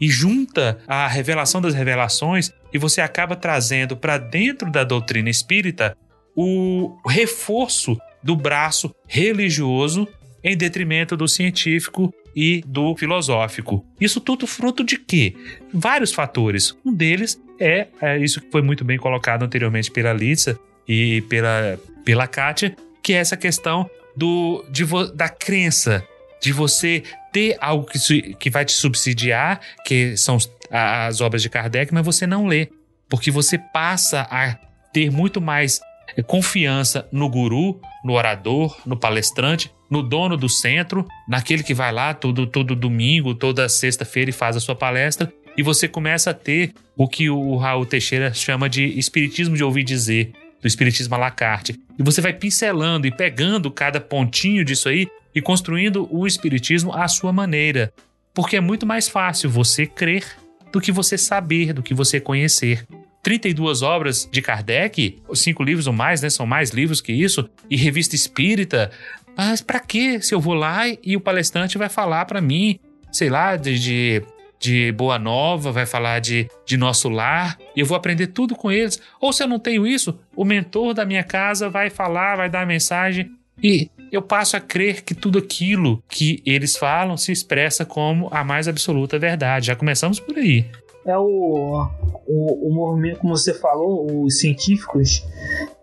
[0.01, 5.97] e junta a revelação das revelações e você acaba trazendo para dentro da doutrina espírita
[6.37, 10.09] o reforço do braço religioso
[10.45, 13.85] em detrimento do científico e do filosófico.
[13.99, 15.35] Isso tudo fruto de quê?
[15.73, 16.77] Vários fatores.
[16.85, 21.79] Um deles é, é isso que foi muito bem colocado anteriormente pela Litsa e pela,
[22.05, 24.85] pela Kátia, que é essa questão do, de,
[25.15, 26.07] da crença,
[26.43, 30.39] de você ter algo que, que vai te subsidiar, que são
[30.71, 32.69] as obras de Kardec, mas você não lê,
[33.09, 34.57] porque você passa a
[34.93, 35.81] ter muito mais
[36.27, 42.15] confiança no guru, no orador, no palestrante, no dono do centro, naquele que vai lá
[42.15, 46.73] todo, todo domingo, toda sexta-feira e faz a sua palestra, e você começa a ter
[46.97, 51.31] o que o Raul Teixeira chama de espiritismo de ouvir dizer, do espiritismo à la
[51.31, 51.79] carte.
[51.99, 57.07] E você vai pincelando e pegando cada pontinho disso aí e construindo o espiritismo à
[57.07, 57.93] sua maneira.
[58.33, 60.25] Porque é muito mais fácil você crer
[60.73, 62.85] do que você saber, do que você conhecer.
[63.23, 66.29] 32 obras de Kardec, cinco livros ou mais, né?
[66.29, 68.91] São mais livros que isso, e revista espírita.
[69.37, 72.79] Mas para que se eu vou lá e o palestrante vai falar para mim,
[73.13, 74.23] sei lá, de, de,
[74.59, 78.71] de, Boa Nova, vai falar de, de Nosso Lar, e eu vou aprender tudo com
[78.71, 79.01] eles.
[79.21, 82.63] Ou se eu não tenho isso, o mentor da minha casa vai falar, vai dar
[82.63, 83.31] a mensagem,
[83.63, 88.45] e eu passo a crer que tudo aquilo que eles falam se expressa como a
[88.45, 89.67] mais absoluta verdade.
[89.67, 90.65] Já começamos por aí
[91.07, 91.87] é o,
[92.27, 95.27] o, o movimento, como você falou, os científicos,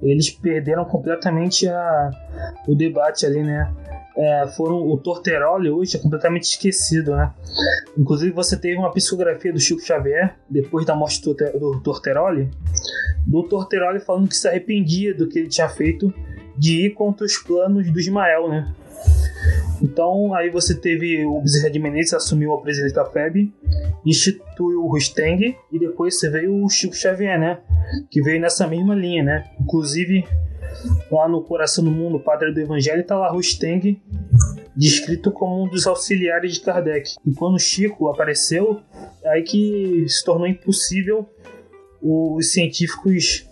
[0.01, 2.11] eles perderam completamente a,
[2.67, 3.72] o debate ali, né?
[4.17, 7.32] É, foram o Torteroli hoje é completamente esquecido, né?
[7.97, 12.51] Inclusive você teve uma psicografia do Chico Xavier depois da morte do, do Torteroli,
[13.26, 16.13] do Torteroli falando que se arrependia do que ele tinha feito
[16.57, 18.74] de ir contra os planos do Ismael, né?
[19.92, 23.52] Então, aí você teve o Bezerra de Menezes assumiu a presidência da FEB,
[24.06, 27.60] instituiu o Rusteng e depois você veio o Chico Xavier, né?
[28.10, 29.52] Que veio nessa mesma linha, né?
[29.60, 30.24] Inclusive,
[31.12, 34.02] lá no Coração do Mundo, Padre do Evangelho, tá lá Rusteng
[34.74, 37.12] descrito como um dos auxiliares de Kardec.
[37.26, 38.80] E quando o Chico apareceu,
[39.24, 41.28] é aí que se tornou impossível
[42.02, 43.46] os científicos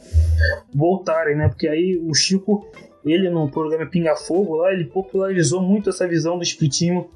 [0.73, 1.49] voltarem, né?
[1.49, 2.65] Porque aí o Chico
[3.05, 7.09] ele no programa Pinga Fogo lá, ele popularizou muito essa visão do espiritismo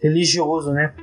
[0.00, 0.94] religioso, né?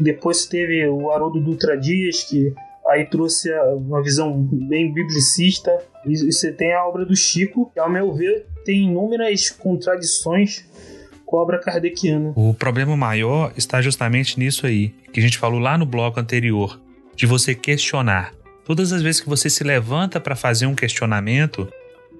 [0.00, 2.52] Depois teve o Haroldo Dutra Dias, que
[2.86, 5.76] aí trouxe uma visão bem biblicista.
[6.06, 10.64] E você tem a obra do Chico, que ao meu ver tem inúmeras contradições
[11.26, 12.32] com a obra kardeciana.
[12.34, 16.80] O problema maior está justamente nisso aí, que a gente falou lá no bloco anterior,
[17.14, 18.32] de você questionar.
[18.64, 21.68] Todas as vezes que você se levanta para fazer um questionamento,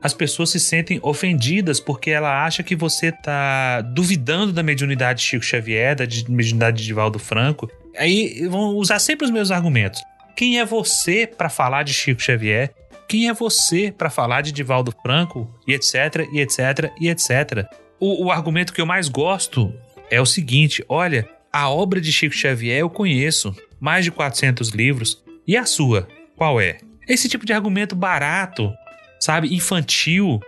[0.02, 5.26] as pessoas se sentem ofendidas porque ela acha que você está duvidando da mediunidade de
[5.26, 7.70] Chico Xavier, da mediunidade de Divaldo Franco.
[7.96, 10.00] Aí vão usar sempre os meus argumentos.
[10.36, 12.72] Quem é você para falar de Chico Xavier?
[13.08, 15.52] Quem é você para falar de Divaldo Franco?
[15.66, 17.66] E etc, e etc, e etc.
[17.98, 19.74] O, o argumento que eu mais gosto
[20.10, 25.24] é o seguinte: olha, a obra de Chico Xavier eu conheço, mais de 400 livros.
[25.46, 26.06] E a sua?
[26.36, 26.78] Qual é?
[27.08, 28.72] Esse tipo de argumento barato
[29.18, 30.40] sabe, infantil.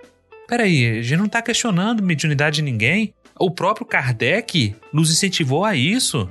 [0.46, 3.14] Peraí, a gente não tá questionando mediunidade de ninguém.
[3.38, 6.28] O próprio Kardec nos incentivou a isso.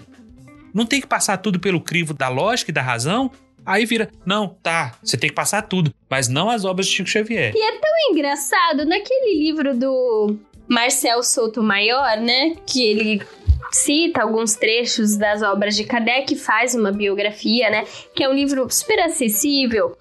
[0.73, 3.31] Não tem que passar tudo pelo crivo da lógica e da razão?
[3.65, 7.09] Aí vira, não, tá, você tem que passar tudo, mas não as obras de Chico
[7.09, 7.53] Xavier.
[7.55, 10.37] E é tão engraçado, naquele livro do
[10.67, 12.55] Marcel Sotomayor, né?
[12.65, 13.21] Que ele
[13.71, 17.85] cita alguns trechos das obras de Kardec, faz uma biografia, né?
[18.15, 19.95] Que é um livro super acessível.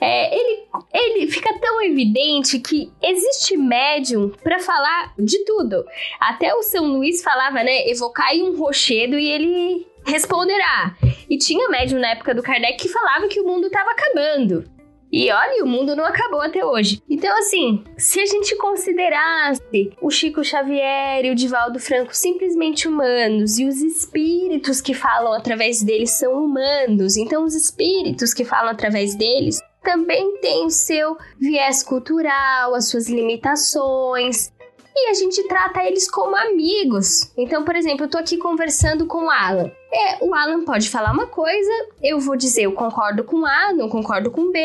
[0.00, 5.84] É, ele, ele fica tão evidente que existe médium para falar de tudo.
[6.20, 7.88] Até o São Luís falava, né?
[7.88, 10.96] Evocai um rochedo e ele responderá.
[11.28, 14.64] E tinha médium na época do Kardec que falava que o mundo estava acabando.
[15.12, 17.02] E olha, o mundo não acabou até hoje.
[17.08, 23.58] Então, assim, se a gente considerasse o Chico Xavier e o Divaldo Franco simplesmente humanos
[23.58, 29.14] e os espíritos que falam através deles são humanos, então os espíritos que falam através
[29.14, 34.50] deles também têm o seu viés cultural, as suas limitações,
[34.94, 37.32] e a gente trata eles como amigos.
[37.36, 39.70] Então, por exemplo, eu tô aqui conversando com o Alan.
[39.92, 41.70] É, o Alan pode falar uma coisa,
[42.02, 44.60] eu vou dizer eu concordo com A, não concordo com B,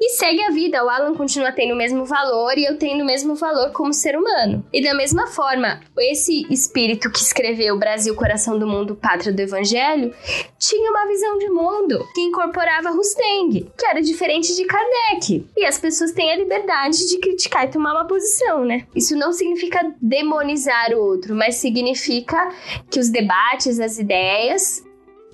[0.00, 0.84] e segue a vida.
[0.84, 4.16] O Alan continua tendo o mesmo valor e eu tenho o mesmo valor como ser
[4.16, 4.64] humano.
[4.72, 10.14] E da mesma forma, esse espírito que escreveu Brasil, Coração do Mundo, Pátria do Evangelho,
[10.58, 15.46] tinha uma visão de mundo que incorporava Rusteng, que era diferente de Kardec.
[15.56, 18.86] E as pessoas têm a liberdade de criticar e tomar uma posição, né?
[18.94, 22.50] Isso não significa demonizar o outro, mas significa
[22.90, 24.85] que os debates, as ideias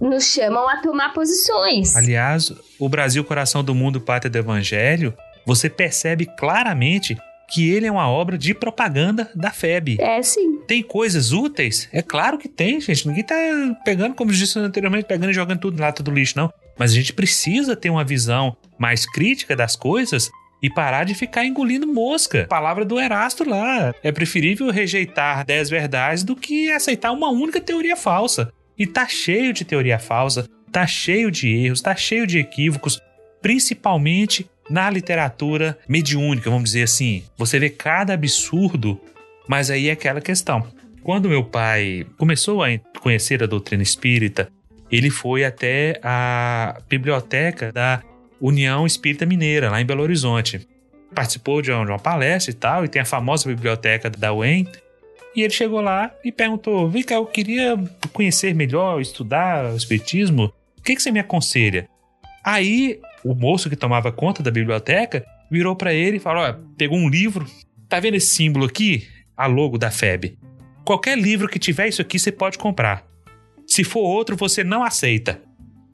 [0.02, 1.94] nos chamam a tomar posições.
[1.94, 5.14] Aliás, o Brasil Coração do Mundo Pátria do Evangelho,
[5.46, 7.16] você percebe claramente
[7.48, 9.98] que ele é uma obra de propaganda da FEB.
[10.00, 10.58] É, sim.
[10.66, 11.88] Tem coisas úteis?
[11.92, 13.06] É claro que tem, gente.
[13.06, 13.34] Ninguém tá
[13.84, 16.52] pegando, como eu disse anteriormente, pegando e jogando tudo lá, tudo lixo, não.
[16.78, 20.30] Mas a gente precisa ter uma visão mais crítica das coisas
[20.62, 22.46] e parar de ficar engolindo mosca.
[22.48, 23.94] Palavra do Erasto lá.
[24.02, 28.52] É preferível rejeitar dez verdades do que aceitar uma única teoria falsa.
[28.82, 33.00] E tá cheio de teoria falsa, tá cheio de erros, tá cheio de equívocos,
[33.40, 37.22] principalmente na literatura mediúnica, vamos dizer assim.
[37.38, 39.00] Você vê cada absurdo,
[39.46, 40.66] mas aí é aquela questão.
[41.00, 44.48] Quando meu pai começou a conhecer a doutrina espírita,
[44.90, 48.02] ele foi até a biblioteca da
[48.40, 50.66] União Espírita Mineira, lá em Belo Horizonte.
[51.14, 54.66] Participou de uma, palestra e tal, e tem a famosa biblioteca da UEM,
[55.34, 57.76] e ele chegou lá e perguntou: Vem cá, eu queria
[58.12, 60.52] conhecer melhor, estudar o Espiritismo.
[60.78, 61.88] O que, que você me aconselha?
[62.44, 66.98] Aí o moço que tomava conta da biblioteca virou para ele e falou: Ó, pegou
[66.98, 67.46] um livro.
[67.88, 69.06] Tá vendo esse símbolo aqui?
[69.36, 70.38] A logo da FEB.
[70.84, 73.06] Qualquer livro que tiver isso aqui você pode comprar.
[73.66, 75.40] Se for outro, você não aceita.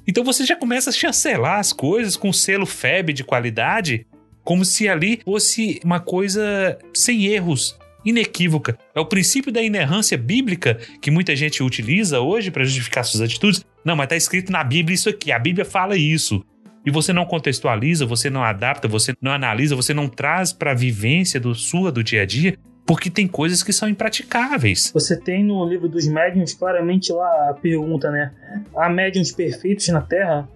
[0.06, 4.06] Então você já começa a chancelar as coisas com selo FEB de qualidade,
[4.42, 7.78] como se ali fosse uma coisa sem erros,
[8.08, 8.78] inequívoca.
[8.94, 13.64] É o princípio da inerrância bíblica que muita gente utiliza hoje para justificar suas atitudes.
[13.84, 15.32] Não, mas está escrito na Bíblia isso aqui.
[15.32, 16.44] A Bíblia fala isso.
[16.84, 20.74] E você não contextualiza, você não adapta, você não analisa, você não traz para a
[20.74, 22.56] vivência do sua do dia a dia,
[22.86, 24.90] porque tem coisas que são impraticáveis.
[24.94, 28.32] Você tem no livro dos médiuns claramente lá a pergunta, né?
[28.74, 30.48] Há médiuns perfeitos na Terra?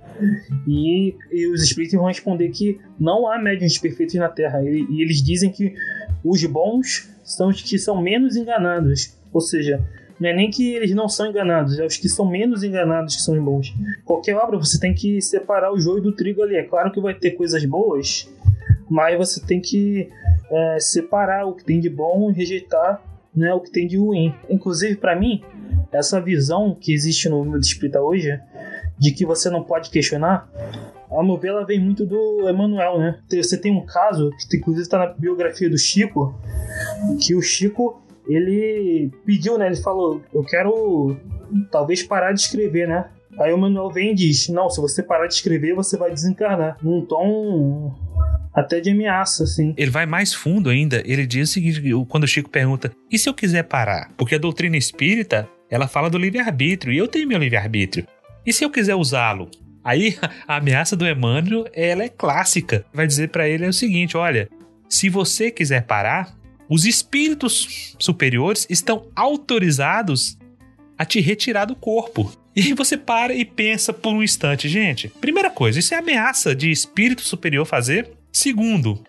[0.66, 4.62] E, e os espíritos vão responder que não há médiuns perfeitos na Terra.
[4.62, 5.74] E, e eles dizem que
[6.24, 9.16] os bons são os que são menos enganados.
[9.32, 9.82] Ou seja,
[10.20, 13.22] não é nem que eles não são enganados, é os que são menos enganados que
[13.22, 13.74] são os bons.
[14.04, 16.56] Qualquer obra você tem que separar o joio do trigo ali.
[16.56, 18.32] É claro que vai ter coisas boas,
[18.88, 20.08] mas você tem que
[20.50, 23.02] é, separar o que tem de bom e rejeitar
[23.34, 24.34] né, o que tem de ruim.
[24.48, 25.42] Inclusive, para mim,
[25.90, 28.38] essa visão que existe no mundo espírita hoje,
[28.98, 30.48] de que você não pode questionar,
[31.18, 33.18] a meu ver, ela vem muito do Emmanuel, né?
[33.30, 36.34] Você tem um caso, que inclusive está na biografia do Chico,
[37.20, 39.66] que o Chico, ele pediu, né?
[39.66, 41.16] Ele falou, eu quero
[41.70, 43.06] talvez parar de escrever, né?
[43.38, 46.76] Aí o Manuel vem e diz, não, se você parar de escrever, você vai desencarnar.
[46.82, 47.94] Num tom
[48.54, 49.74] até de ameaça, assim.
[49.76, 51.02] Ele vai mais fundo ainda.
[51.06, 54.10] Ele diz o seguinte: quando o Chico pergunta, e se eu quiser parar?
[54.16, 58.06] Porque a doutrina espírita, ela fala do livre-arbítrio, e eu tenho meu livre-arbítrio.
[58.44, 59.48] E se eu quiser usá-lo?
[59.84, 60.16] Aí
[60.46, 62.84] a ameaça do Emmanuel, ela é clássica.
[62.92, 64.48] Vai dizer para ele é o seguinte: olha,
[64.88, 66.36] se você quiser parar,
[66.68, 70.38] os espíritos superiores estão autorizados
[70.96, 72.32] a te retirar do corpo.
[72.54, 75.08] E você para e pensa por um instante, gente.
[75.08, 78.10] Primeira coisa, isso é ameaça de espírito superior fazer?
[78.30, 79.02] Segundo,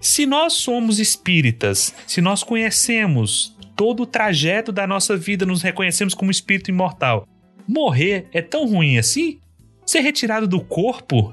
[0.00, 6.12] se nós somos espíritas, se nós conhecemos todo o trajeto da nossa vida, nos reconhecemos
[6.12, 7.26] como espírito imortal,
[7.66, 9.40] morrer é tão ruim assim?
[9.86, 11.32] Ser retirado do corpo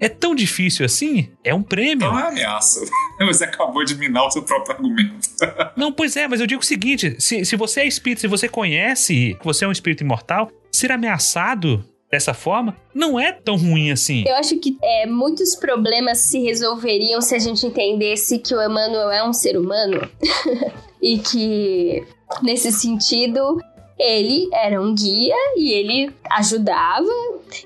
[0.00, 1.30] é tão difícil assim?
[1.44, 2.06] É um prêmio.
[2.06, 2.84] É ameaça.
[3.20, 5.28] Você acabou de minar o seu próprio argumento.
[5.76, 8.48] Não, pois é, mas eu digo o seguinte: se, se você é espírito, se você
[8.48, 13.90] conhece que você é um espírito imortal, ser ameaçado dessa forma não é tão ruim
[13.90, 14.24] assim.
[14.26, 19.10] Eu acho que é, muitos problemas se resolveriam se a gente entendesse que o Emmanuel
[19.10, 20.10] é um ser humano.
[21.00, 22.04] e que,
[22.42, 23.58] nesse sentido,
[23.98, 27.08] ele era um guia e ele ajudava.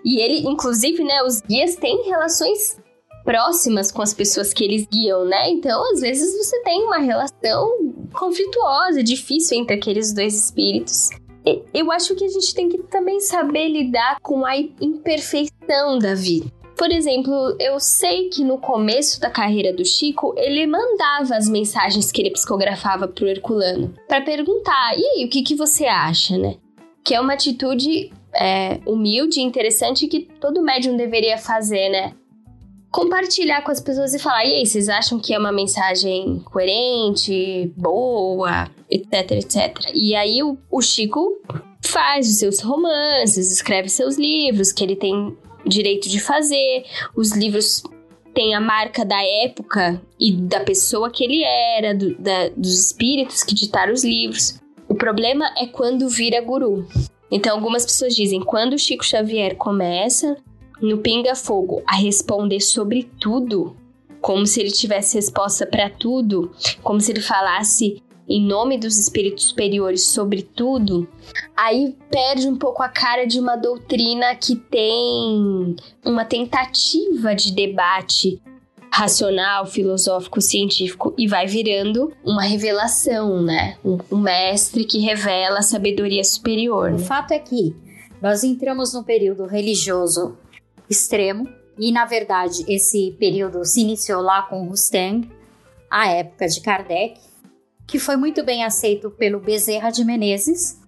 [0.04, 2.78] E ele, inclusive, né, os guias têm relações
[3.24, 5.50] próximas com as pessoas que eles guiam, né?
[5.50, 7.68] Então, às vezes você tem uma relação
[8.14, 11.10] conflituosa, difícil entre aqueles dois espíritos.
[11.74, 16.46] Eu acho que a gente tem que também saber lidar com a imperfeição da vida.
[16.76, 22.12] Por exemplo, eu sei que no começo da carreira do Chico, ele mandava as mensagens
[22.12, 26.56] que ele psicografava pro Herculano para perguntar: e aí, o que, que você acha, né?
[27.02, 32.14] Que é uma atitude é, humilde e interessante que todo médium deveria fazer, né?
[32.90, 37.72] Compartilhar com as pessoas e falar: e aí, vocês acham que é uma mensagem coerente,
[37.76, 39.90] boa, etc, etc.
[39.94, 41.40] E aí o, o Chico
[41.82, 46.84] faz os seus romances, escreve seus livros, que ele tem direito de fazer.
[47.14, 47.82] Os livros
[48.34, 53.42] têm a marca da época e da pessoa que ele era, do, da, dos espíritos
[53.42, 54.60] que ditaram os livros.
[54.88, 56.86] O problema é quando vira guru.
[57.30, 60.36] Então, algumas pessoas dizem, quando o Chico Xavier começa
[60.80, 63.76] no Pinga Fogo a responder sobre tudo,
[64.20, 66.50] como se ele tivesse resposta para tudo,
[66.82, 71.08] como se ele falasse em nome dos espíritos superiores sobre tudo,
[71.56, 78.40] aí perde um pouco a cara de uma doutrina que tem uma tentativa de debate
[78.96, 83.76] racional, filosófico, científico e vai virando uma revelação, né?
[83.84, 86.88] Um, um mestre que revela a sabedoria superior.
[86.88, 86.98] O né?
[87.04, 87.76] fato é que
[88.22, 90.38] nós entramos num período religioso
[90.88, 91.46] extremo
[91.78, 95.30] e, na verdade, esse período se iniciou lá com Rustang,
[95.90, 97.20] a época de Kardec,
[97.86, 100.80] que foi muito bem aceito pelo Bezerra de Menezes,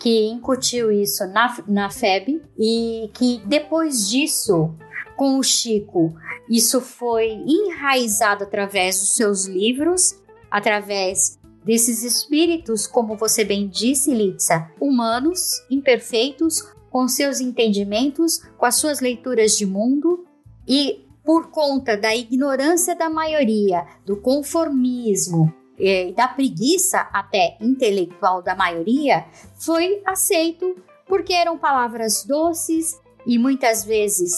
[0.00, 4.74] que incutiu isso na, na FEB, e que depois disso,
[5.16, 6.14] com o Chico,
[6.48, 14.70] isso foi enraizado através dos seus livros, através desses espíritos, como você bem disse, Litsa,
[14.80, 20.26] humanos, imperfeitos, com seus entendimentos, com as suas leituras de mundo
[20.68, 28.54] e por conta da ignorância da maioria, do conformismo, e da preguiça até intelectual da
[28.54, 29.24] maioria,
[29.58, 34.32] foi aceito porque eram palavras doces e muitas vezes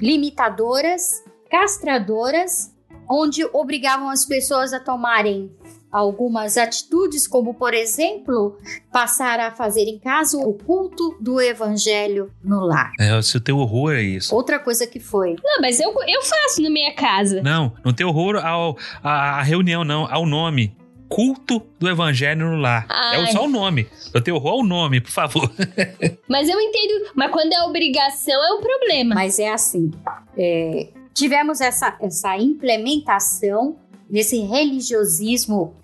[0.00, 2.74] limitadoras, castradoras,
[3.08, 5.50] onde obrigavam as pessoas a tomarem
[5.90, 8.58] algumas atitudes, como por exemplo,
[8.92, 12.92] passar a fazer em casa o culto do evangelho no lar.
[13.00, 14.34] É, o teu horror é isso.
[14.34, 15.36] Outra coisa que foi.
[15.42, 17.42] Não, mas eu, eu faço na minha casa.
[17.42, 20.76] Não, não tem horror ao, à, à reunião, não, ao nome.
[21.08, 22.86] Culto do Evangelho no Lar.
[22.88, 23.24] Ai.
[23.24, 23.88] É só o nome.
[24.12, 25.50] Eu tenho horror ao nome, por favor.
[26.28, 27.10] Mas eu entendo.
[27.14, 29.14] Mas quando é obrigação, é um problema.
[29.14, 29.90] Mas é assim:
[30.36, 33.76] é, tivemos essa, essa implementação
[34.08, 35.76] nesse religiosismo,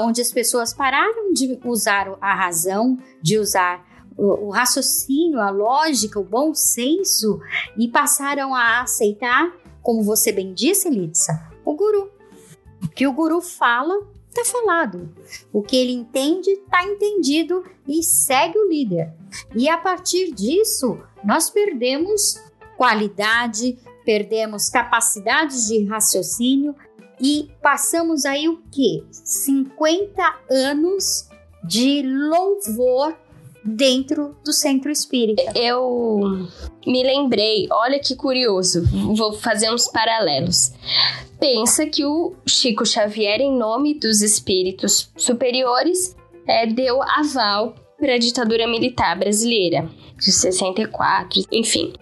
[0.00, 6.20] onde as pessoas pararam de usar a razão, de usar o, o raciocínio, a lógica,
[6.20, 7.40] o bom senso
[7.76, 9.50] e passaram a aceitar,
[9.82, 12.10] como você bem disse, Litsa, o guru.
[12.82, 13.94] O que o guru fala,
[14.34, 15.12] tá falado.
[15.52, 19.12] O que ele entende, tá entendido e segue o líder.
[19.54, 22.40] E a partir disso, nós perdemos
[22.76, 26.74] qualidade, perdemos capacidade de raciocínio
[27.20, 29.04] e passamos aí o quê?
[29.12, 31.28] 50 anos
[31.62, 33.16] de louvor
[33.64, 35.42] dentro do centro espírita.
[35.54, 36.48] Eu
[36.86, 38.84] me lembrei, olha que curioso,
[39.14, 40.72] vou fazer uns paralelos.
[41.38, 46.14] Pensa que o Chico Xavier, em nome dos espíritos superiores,
[46.46, 51.92] é, deu aval para a ditadura militar brasileira de 64, enfim.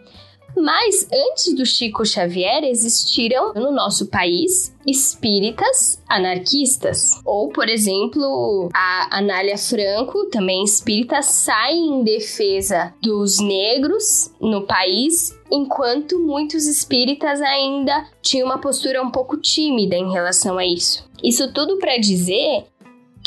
[0.60, 7.12] Mas antes do Chico Xavier existiram no nosso país espíritas anarquistas.
[7.24, 15.38] Ou, por exemplo, a Anália Franco, também espírita, sai em defesa dos negros no país,
[15.50, 21.08] enquanto muitos espíritas ainda tinham uma postura um pouco tímida em relação a isso.
[21.22, 22.64] Isso tudo para dizer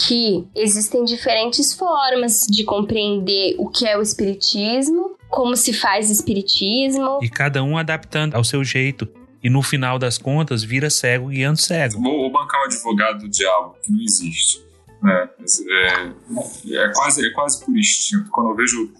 [0.07, 7.19] que existem diferentes formas de compreender o que é o espiritismo, como se faz espiritismo.
[7.23, 9.07] E cada um adaptando ao seu jeito.
[9.43, 11.99] E no final das contas, vira cego guiando cego.
[11.99, 14.63] Vou, vou bancar o advogado do diabo, que não existe.
[15.01, 15.29] Né?
[15.67, 18.29] É, é, quase, é quase por instinto.
[18.29, 18.93] Quando eu vejo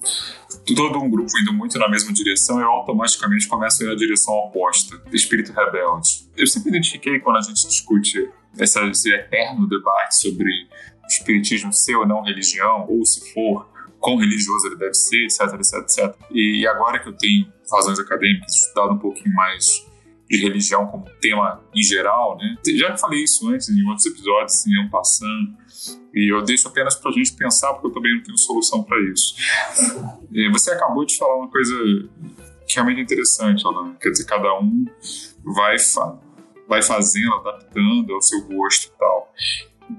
[0.75, 4.33] todo um grupo indo muito na mesma direção, eu automaticamente começo a ir na direção
[4.33, 6.27] oposta, espírito rebelde.
[6.35, 8.27] Eu sempre identifiquei quando a gente discute
[8.57, 10.49] essa, esse eterno debate sobre
[11.07, 13.69] espiritismo ser ou não religião, ou se for,
[14.01, 16.15] quão religioso ele deve ser, etc, etc, etc.
[16.31, 19.85] E agora que eu tenho razões acadêmicas, estudado um pouquinho mais
[20.29, 22.55] de religião como tema em geral, né?
[22.77, 25.55] Já falei isso antes em outros episódios, assim, passando.
[26.13, 28.97] E eu deixo apenas para a gente pensar, porque eu também não tenho solução para
[29.11, 29.35] isso.
[30.31, 31.73] E você acabou de falar uma coisa
[32.67, 33.93] que realmente é interessante, Alan.
[33.95, 34.85] Quer dizer, cada um
[35.43, 36.17] vai, fa
[36.67, 39.33] vai fazendo, adaptando ao seu gosto e tal.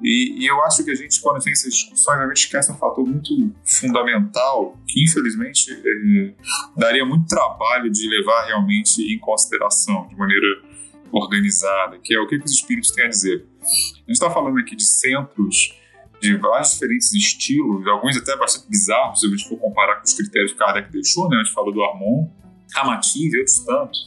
[0.02, 2.76] E, e, eu acho que a gente, quando tem essas discussões, a gente esquece um
[2.76, 3.28] fator muito
[3.64, 6.34] fundamental que, infelizmente, é,
[6.76, 10.62] daria muito trabalho de levar realmente em consideração, de maneira
[11.10, 13.46] organizada, que é o que, que os espíritos têm a dizer.
[13.60, 13.66] A
[13.98, 15.74] gente está falando aqui de centros
[16.20, 20.14] de vários diferentes estilos, alguns até bastante bizarros, se a gente for comparar com os
[20.14, 21.36] critérios que Kardec deixou, né?
[21.36, 22.30] A gente falou do Armon,
[22.74, 23.98] Ramatiz e outros tantos.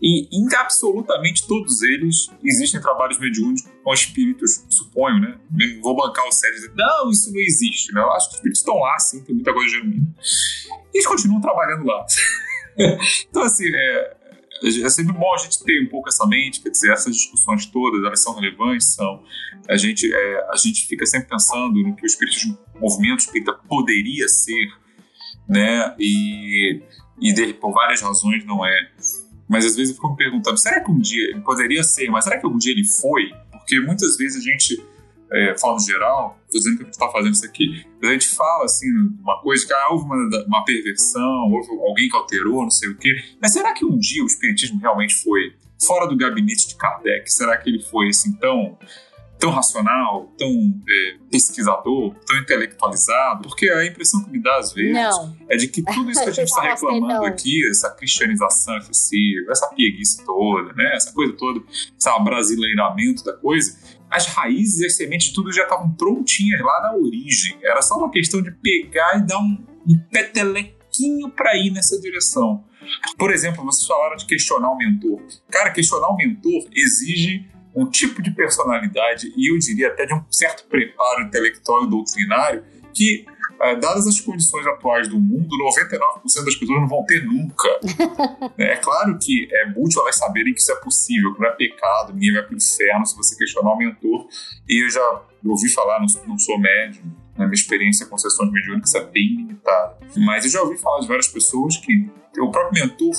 [0.00, 5.38] E em absolutamente todos eles existem trabalhos mediúnicos com espíritos, suponho, né?
[5.82, 7.92] Vou bancar o sério e dizer, não, isso não existe.
[7.92, 8.00] Né?
[8.00, 10.14] Eu acho que os espíritos estão lá, sim, tem muita coisa genuína.
[10.94, 12.06] E eles continuam trabalhando lá.
[13.28, 14.16] então, assim, é,
[14.62, 18.04] é sempre bom a gente ter um pouco essa mente, quer dizer, essas discussões todas,
[18.04, 19.22] elas são relevantes, são.
[19.68, 23.52] A gente, é, a gente fica sempre pensando no que o espiritismo, o movimento espírita
[23.52, 24.68] poderia ser,
[25.48, 25.94] né?
[25.98, 26.82] E
[27.20, 28.90] e de, por várias razões não é.
[29.48, 32.24] Mas às vezes eu fico me perguntando, será que um dia ele poderia ser, mas
[32.24, 33.30] será que algum dia ele foi?
[33.50, 34.82] Porque muitas vezes a gente,
[35.32, 38.88] é, falando geral, dizendo que a gente está fazendo isso aqui, a gente fala assim,
[39.20, 42.96] uma coisa que ah, houve uma, uma perversão, houve alguém que alterou, não sei o
[42.96, 43.10] quê,
[43.40, 47.32] mas será que um dia o Espiritismo realmente foi fora do gabinete de Kardec?
[47.32, 48.76] Será que ele foi assim tão
[49.38, 50.48] tão racional, tão
[50.88, 55.36] é, pesquisador, tão intelectualizado, porque a impressão que me dá às vezes não.
[55.48, 59.68] é de que tudo isso que a gente está reclamando aqui, essa cristianização excessiva, essa
[59.68, 63.78] pieguice toda, né, essa coisa toda, esse abrasileiramento da coisa,
[64.10, 67.58] as raízes as sementes tudo já estavam prontinhas lá na origem.
[67.62, 72.64] Era só uma questão de pegar e dar um, um petelequinho para ir nessa direção.
[73.18, 75.20] Por exemplo, vocês falaram de questionar o mentor.
[75.50, 77.46] Cara, questionar o mentor exige
[77.78, 82.64] um tipo de personalidade e eu diria até de um certo preparo intelectual e doutrinário
[82.92, 83.24] que,
[83.60, 87.68] eh, dadas as condições atuais do mundo, 99% das pessoas não vão ter nunca.
[88.58, 92.12] é claro que é útil elas saberem que isso é possível, que não é pecado,
[92.12, 94.26] ninguém vai para o inferno se você questionar o mentor.
[94.68, 97.04] E eu já ouvi falar, não, não sou médium,
[97.36, 99.96] na minha experiência com sessões mediúnicas é bem limitada.
[100.16, 102.10] Mas eu já ouvi falar de várias pessoas que
[102.40, 103.12] o próprio mentor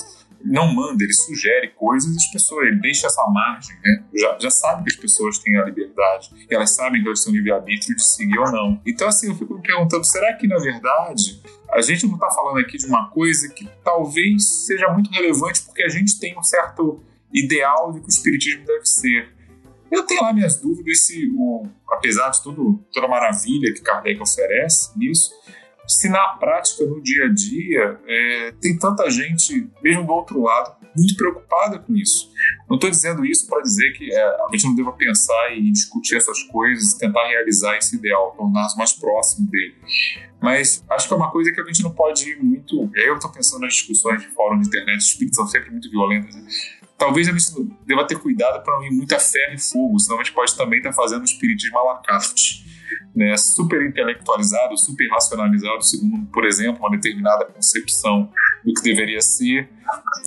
[0.44, 4.04] não manda, ele sugere coisas, as pessoas, ele deixa essa margem, né?
[4.14, 7.36] Já, já sabe que as pessoas têm a liberdade, elas sabem que elas têm o
[7.36, 8.80] livre-arbítrio de seguir ou não.
[8.86, 12.58] Então, assim, eu fico me perguntando, será que, na verdade, a gente não está falando
[12.58, 17.02] aqui de uma coisa que talvez seja muito relevante porque a gente tem um certo
[17.32, 19.32] ideal de que o espiritismo deve ser.
[19.90, 24.20] Eu tenho lá minhas dúvidas se, o, apesar de tudo, toda a maravilha que Kardec
[24.20, 25.32] oferece nisso,
[25.90, 30.76] se na prática, no dia a dia, é, tem tanta gente, mesmo do outro lado,
[30.96, 32.30] muito preocupada com isso.
[32.68, 36.16] Não estou dizendo isso para dizer que é, a gente não deva pensar e discutir
[36.16, 39.74] essas coisas, tentar realizar esse ideal, tornar-se mais próximo dele.
[40.40, 42.88] Mas acho que é uma coisa que a gente não pode ir muito.
[42.94, 46.36] Eu estou pensando nas discussões de fórum de internet, os espíritos são sempre muito violentos.
[46.36, 46.46] Né?
[46.96, 50.22] Talvez a gente deva ter cuidado para não ir muita ferro e fogo, senão a
[50.22, 52.69] gente pode também estar tá fazendo o espiritismo à la carte
[53.14, 58.30] né, super intelectualizado, super racionalizado, segundo, por exemplo, uma determinada concepção
[58.64, 59.68] do que deveria ser,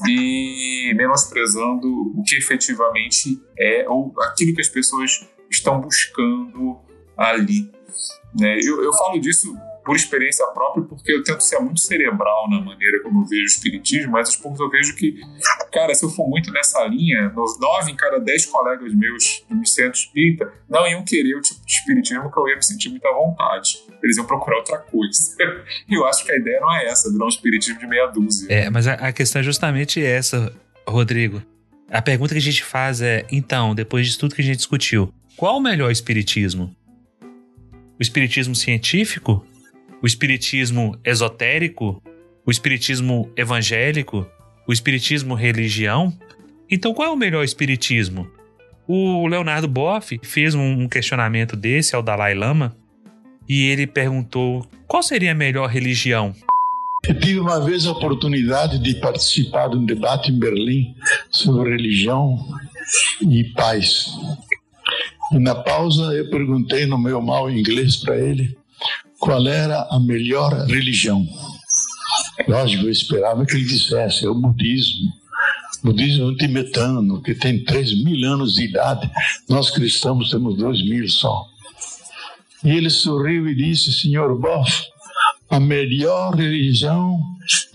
[0.08, 6.80] e menosprezando o que efetivamente é, ou aquilo que as pessoas estão buscando
[7.18, 7.72] ali.
[8.38, 8.58] Né?
[8.64, 13.02] Eu, eu falo disso por experiência própria, porque eu tento ser muito cerebral na maneira
[13.04, 15.20] como eu vejo o espiritismo, mas aos poucos eu vejo que,
[15.72, 20.00] cara, se eu for muito nessa linha, nove em cada dez colegas meus do centro
[20.00, 23.84] espírita não iam querer o tipo de espiritismo que eu ia me sentir muita vontade.
[24.02, 25.36] Eles iam procurar outra coisa.
[25.90, 28.48] E eu acho que a ideia não é essa, virar um espiritismo de meia dúzia.
[28.50, 30.54] É, mas a, a questão é justamente essa,
[30.88, 31.42] Rodrigo.
[31.90, 35.14] A pergunta que a gente faz é: então, depois de tudo que a gente discutiu,
[35.36, 36.76] qual o melhor espiritismo?
[37.22, 39.46] O espiritismo científico
[40.04, 42.04] o espiritismo esotérico,
[42.46, 44.28] o espiritismo evangélico,
[44.68, 46.14] o espiritismo religião.
[46.70, 48.28] Então, qual é o melhor espiritismo?
[48.86, 52.76] O Leonardo Boff fez um questionamento desse ao Dalai Lama
[53.48, 56.36] e ele perguntou qual seria a melhor religião.
[57.08, 60.94] Eu tive uma vez a oportunidade de participar de um debate em Berlim
[61.32, 62.38] sobre religião
[63.22, 64.08] e paz.
[65.32, 68.58] E na pausa eu perguntei no meu mal inglês para ele
[69.24, 71.26] qual era a melhor religião.
[72.46, 75.14] Lógico, eu esperava que ele dissesse, é o budismo.
[75.82, 79.10] Budismo tibetano, que tem 3 mil anos de idade,
[79.48, 81.46] nós cristãos temos 2 mil só.
[82.66, 84.84] E ele sorriu e disse, senhor Boff,
[85.50, 87.18] a melhor religião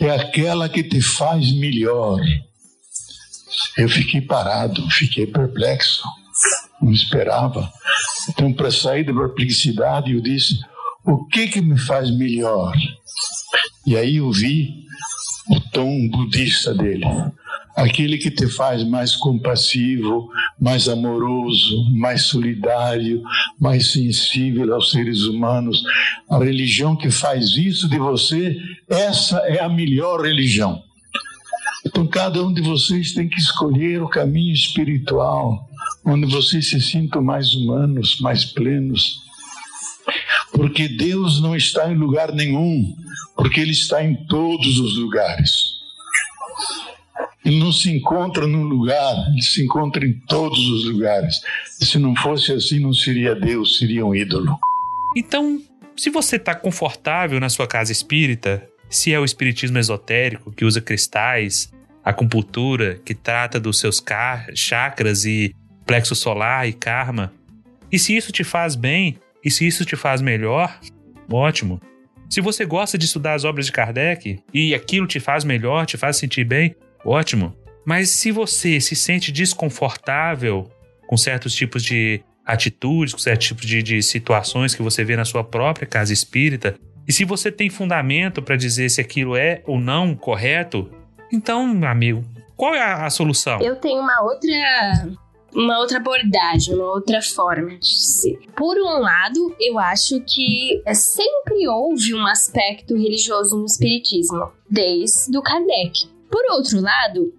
[0.00, 2.20] é aquela que te faz melhor.
[3.78, 6.02] Eu fiquei parado, fiquei perplexo,
[6.82, 7.72] não esperava.
[8.28, 10.58] Então, para sair da perplexidade, eu disse:
[11.08, 12.74] o que que me faz melhor?
[13.86, 14.84] E aí eu vi
[15.50, 17.06] o tom budista dele
[17.78, 20.28] aquele que te faz mais compassivo,
[20.60, 23.22] mais amoroso, mais solidário,
[23.58, 25.84] mais sensível aos seres humanos.
[26.28, 28.56] A religião que faz isso de você,
[28.88, 30.82] essa é a melhor religião.
[31.86, 35.68] Então, cada um de vocês tem que escolher o caminho espiritual,
[36.04, 39.22] onde vocês se sintam mais humanos, mais plenos.
[40.52, 42.96] Porque Deus não está em lugar nenhum,
[43.36, 45.78] porque Ele está em todos os lugares.
[47.44, 51.40] Ele não se encontra num lugar, ele se encontra em todos os lugares.
[51.64, 54.58] Se não fosse assim, não seria Deus, seria um ídolo.
[55.16, 55.58] Então,
[55.96, 60.80] se você está confortável na sua casa espírita, se é o espiritismo esotérico que usa
[60.80, 61.72] cristais,
[62.04, 64.02] acupuntura que trata dos seus
[64.54, 65.54] chakras e
[65.86, 67.32] plexo solar e karma,
[67.90, 70.78] e se isso te faz bem, e se isso te faz melhor,
[71.30, 71.80] ótimo.
[72.28, 75.96] Se você gosta de estudar as obras de Kardec e aquilo te faz melhor, te
[75.96, 76.74] faz sentir bem,
[77.04, 77.56] ótimo.
[77.86, 80.70] Mas se você se sente desconfortável
[81.06, 85.24] com certos tipos de atitudes, com certos tipos de, de situações que você vê na
[85.24, 86.74] sua própria casa espírita,
[87.06, 90.90] e se você tem fundamento para dizer se aquilo é ou não correto,
[91.32, 92.22] então, amigo,
[92.54, 93.60] qual é a, a solução?
[93.62, 95.08] Eu tenho uma outra
[95.54, 98.38] uma outra abordagem, uma outra forma de ser.
[98.56, 105.42] Por um lado, eu acho que sempre houve um aspecto religioso no espiritismo, desde o
[105.42, 106.06] Kardec.
[106.30, 107.32] Por outro lado,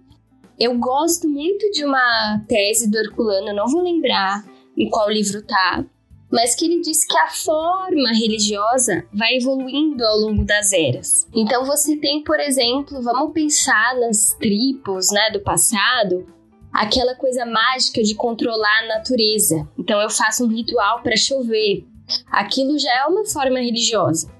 [0.58, 4.44] eu gosto muito de uma tese do Herculano, não vou lembrar
[4.76, 5.84] em qual livro tá,
[6.30, 11.26] mas que ele diz que a forma religiosa vai evoluindo ao longo das eras.
[11.34, 16.26] Então você tem, por exemplo, vamos pensar nas tribos, né, do passado,
[16.72, 19.68] aquela coisa mágica de controlar a natureza.
[19.78, 21.84] Então eu faço um ritual para chover.
[22.30, 24.30] Aquilo já é uma forma religiosa.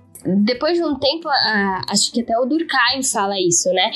[0.44, 1.28] Depois de um tempo,
[1.88, 3.90] acho que até o Durkheim fala isso, né?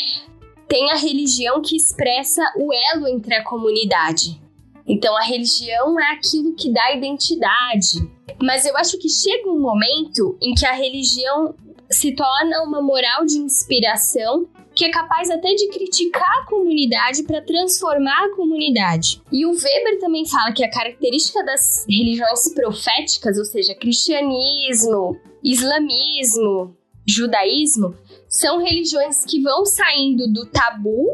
[0.69, 4.41] tem a religião que expressa o elo entre a comunidade.
[4.87, 8.11] Então, a religião é aquilo que dá identidade.
[8.43, 11.55] Mas eu acho que chega um momento em que a religião
[11.91, 17.43] se torna uma moral de inspiração que é capaz até de criticar a comunidade para
[17.43, 19.23] transformar a comunidade.
[19.31, 26.77] E o Weber também fala que a característica das religiões proféticas, ou seja, cristianismo, islamismo,
[27.07, 27.95] judaísmo,
[28.29, 31.07] são religiões que vão saindo do tabu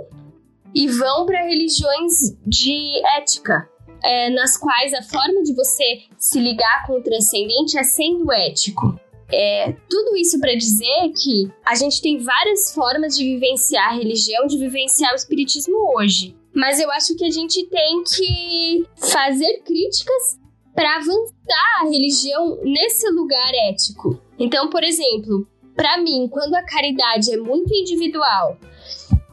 [0.74, 3.68] e vão para religiões de ética,
[4.02, 8.98] é, nas quais a forma de você se ligar com o transcendente é sendo ético.
[9.32, 14.46] É, tudo isso para dizer que a gente tem várias formas de vivenciar a religião,
[14.46, 16.36] de vivenciar o espiritismo hoje.
[16.54, 20.40] Mas eu acho que a gente tem que fazer críticas
[20.74, 24.20] para avançar a religião nesse lugar ético.
[24.38, 28.58] Então, por exemplo, para mim, quando a caridade é muito individual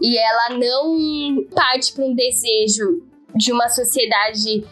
[0.01, 3.01] e ela não parte para um desejo
[3.35, 4.63] de uma sociedade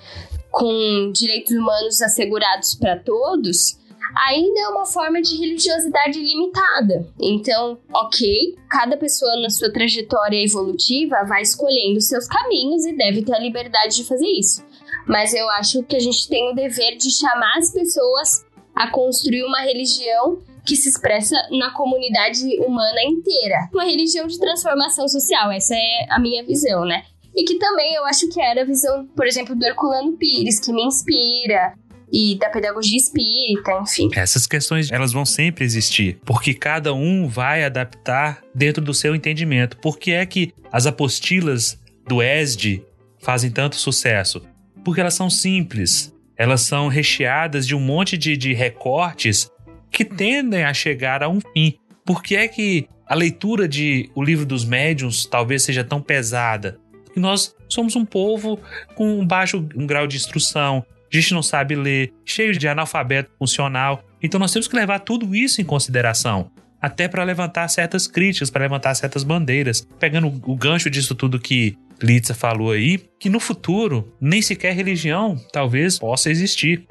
[0.52, 3.78] com direitos humanos assegurados para todos,
[4.16, 7.08] ainda é uma forma de religiosidade limitada.
[7.20, 13.34] Então, ok, cada pessoa na sua trajetória evolutiva vai escolhendo seus caminhos e deve ter
[13.34, 14.64] a liberdade de fazer isso.
[15.08, 19.44] Mas eu acho que a gente tem o dever de chamar as pessoas a construir
[19.44, 23.70] uma religião que se expressa na comunidade humana inteira.
[23.72, 27.04] Uma religião de transformação social, essa é a minha visão, né?
[27.36, 30.72] E que também eu acho que era a visão, por exemplo, do Herculano Pires, que
[30.72, 31.74] me inspira,
[32.12, 34.10] e da pedagogia espírita, enfim.
[34.14, 39.78] Essas questões elas vão sempre existir, porque cada um vai adaptar dentro do seu entendimento.
[39.78, 42.84] Por que é que as apostilas do ESD
[43.20, 44.42] fazem tanto sucesso?
[44.84, 49.50] Porque elas são simples, elas são recheadas de um monte de, de recortes
[49.92, 51.76] que tendem a chegar a um fim.
[52.06, 56.78] Por que é que a leitura de O Livro dos Médiuns talvez seja tão pesada?
[57.16, 58.60] E nós somos um povo
[58.94, 60.86] com um baixo um grau de instrução,
[61.18, 64.04] a gente não sabe ler, cheio de analfabeto funcional.
[64.22, 66.52] Então nós temos que levar tudo isso em consideração,
[66.82, 69.88] até para levantar certas críticas, para levantar certas bandeiras.
[70.00, 75.38] Pegando o gancho disso tudo que Litza falou aí, que no futuro nem sequer religião
[75.52, 76.86] talvez possa existir.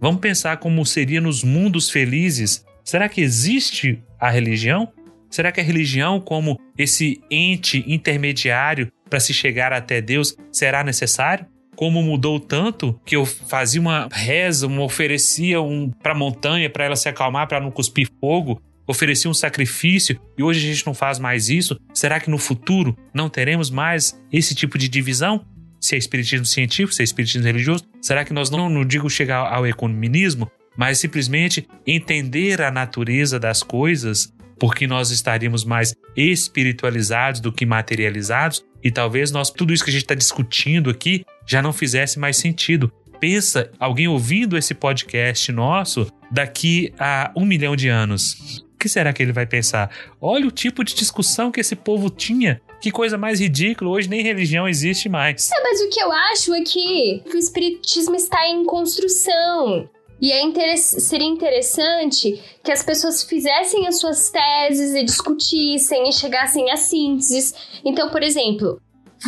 [0.00, 2.64] Vamos pensar como seria nos mundos felizes.
[2.84, 4.92] Será que existe a religião?
[5.30, 11.46] Será que a religião, como esse ente intermediário para se chegar até Deus, será necessário?
[11.80, 16.94] Como mudou tanto que eu fazia uma reza, uma oferecia um para montanha para ela
[16.94, 21.18] se acalmar, para não cuspir fogo, oferecia um sacrifício e hoje a gente não faz
[21.18, 21.80] mais isso?
[21.94, 25.42] Será que no futuro não teremos mais esse tipo de divisão?
[25.80, 29.50] Se é espiritismo científico, se é espiritismo religioso, será que nós não, não digo chegar
[29.50, 37.50] ao economismo, mas simplesmente entender a natureza das coisas, porque nós estaríamos mais espiritualizados do
[37.50, 41.72] que materializados e talvez nós tudo isso que a gente está discutindo aqui já não
[41.72, 42.92] fizesse mais sentido.
[43.18, 48.64] Pensa alguém ouvindo esse podcast nosso daqui a um milhão de anos.
[48.74, 49.90] O que será que ele vai pensar?
[50.20, 52.60] Olha o tipo de discussão que esse povo tinha.
[52.80, 55.50] Que coisa mais ridícula, hoje nem religião existe mais.
[55.50, 59.88] É, mas o que eu acho é que o espiritismo está em construção.
[60.20, 66.12] E é interess seria interessante que as pessoas fizessem as suas teses e discutissem e
[66.12, 67.54] chegassem a sínteses.
[67.84, 68.80] Então, por exemplo,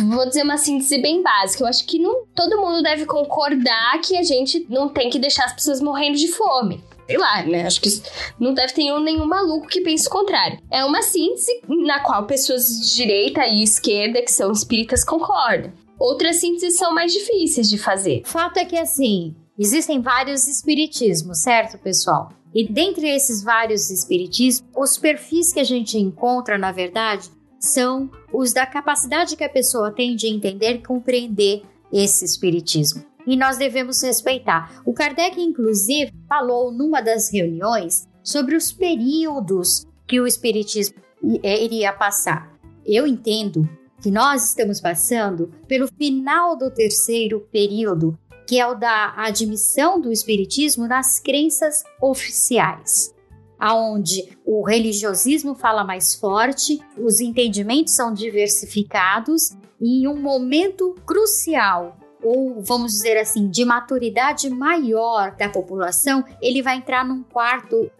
[0.09, 1.63] vou dizer uma síntese bem básica.
[1.63, 5.45] Eu acho que não, todo mundo deve concordar que a gente não tem que deixar
[5.45, 6.83] as pessoas morrendo de fome.
[7.05, 7.65] Sei lá, né?
[7.65, 7.89] Acho que
[8.39, 10.59] não deve ter nenhum maluco que pense o contrário.
[10.71, 15.73] É uma síntese na qual pessoas de direita e esquerda, que são espíritas, concordam.
[15.99, 18.23] Outras sínteses são mais difíceis de fazer.
[18.25, 22.31] Fato é que, assim, Existem vários espiritismos, certo, pessoal?
[22.53, 27.29] E dentre esses vários espiritismos, os perfis que a gente encontra, na verdade,
[27.59, 33.03] são os da capacidade que a pessoa tem de entender e compreender esse espiritismo.
[33.25, 34.81] E nós devemos respeitar.
[34.85, 40.95] O Kardec, inclusive, falou numa das reuniões sobre os períodos que o espiritismo
[41.41, 42.51] é, iria passar.
[42.85, 43.67] Eu entendo
[44.01, 50.11] que nós estamos passando pelo final do terceiro período, que é o da admissão do
[50.11, 53.13] espiritismo nas crenças oficiais,
[53.59, 61.97] aonde o religiosismo fala mais forte, os entendimentos são diversificados e em um momento crucial
[62.23, 67.91] ou vamos dizer assim, de maturidade maior da população, ele vai entrar num quarto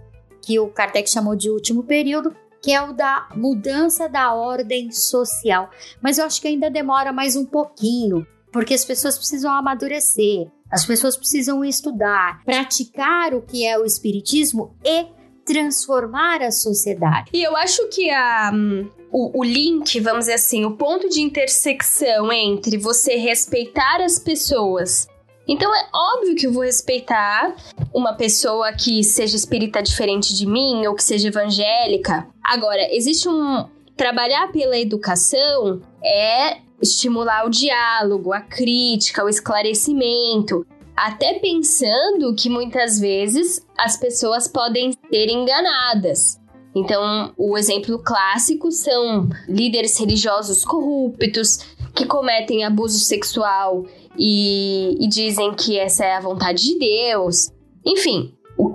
[0.41, 5.69] que o Kardec chamou de último período, que é o da mudança da ordem social.
[6.01, 10.85] Mas eu acho que ainda demora mais um pouquinho, porque as pessoas precisam amadurecer, as
[10.85, 15.07] pessoas precisam estudar, praticar o que é o espiritismo e
[15.43, 17.31] transformar a sociedade.
[17.33, 21.19] E eu acho que a, um, o, o, link, vamos dizer assim, o ponto de
[21.19, 25.07] intersecção entre você respeitar as pessoas.
[25.47, 27.53] Então é óbvio que eu vou respeitar
[27.93, 32.27] uma pessoa que seja espírita diferente de mim ou que seja evangélica.
[32.43, 33.67] Agora, existe um.
[33.95, 42.99] Trabalhar pela educação é estimular o diálogo, a crítica, o esclarecimento, até pensando que muitas
[42.99, 46.39] vezes as pessoas podem ser enganadas.
[46.75, 51.59] Então, o exemplo clássico são líderes religiosos corruptos
[51.95, 53.85] que cometem abuso sexual
[54.17, 57.51] e, e dizem que essa é a vontade de Deus.
[57.85, 58.71] Enfim, o,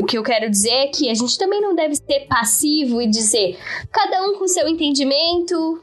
[0.00, 3.06] o que eu quero dizer é que a gente também não deve ser passivo e
[3.06, 3.58] dizer
[3.90, 5.82] cada um com seu entendimento,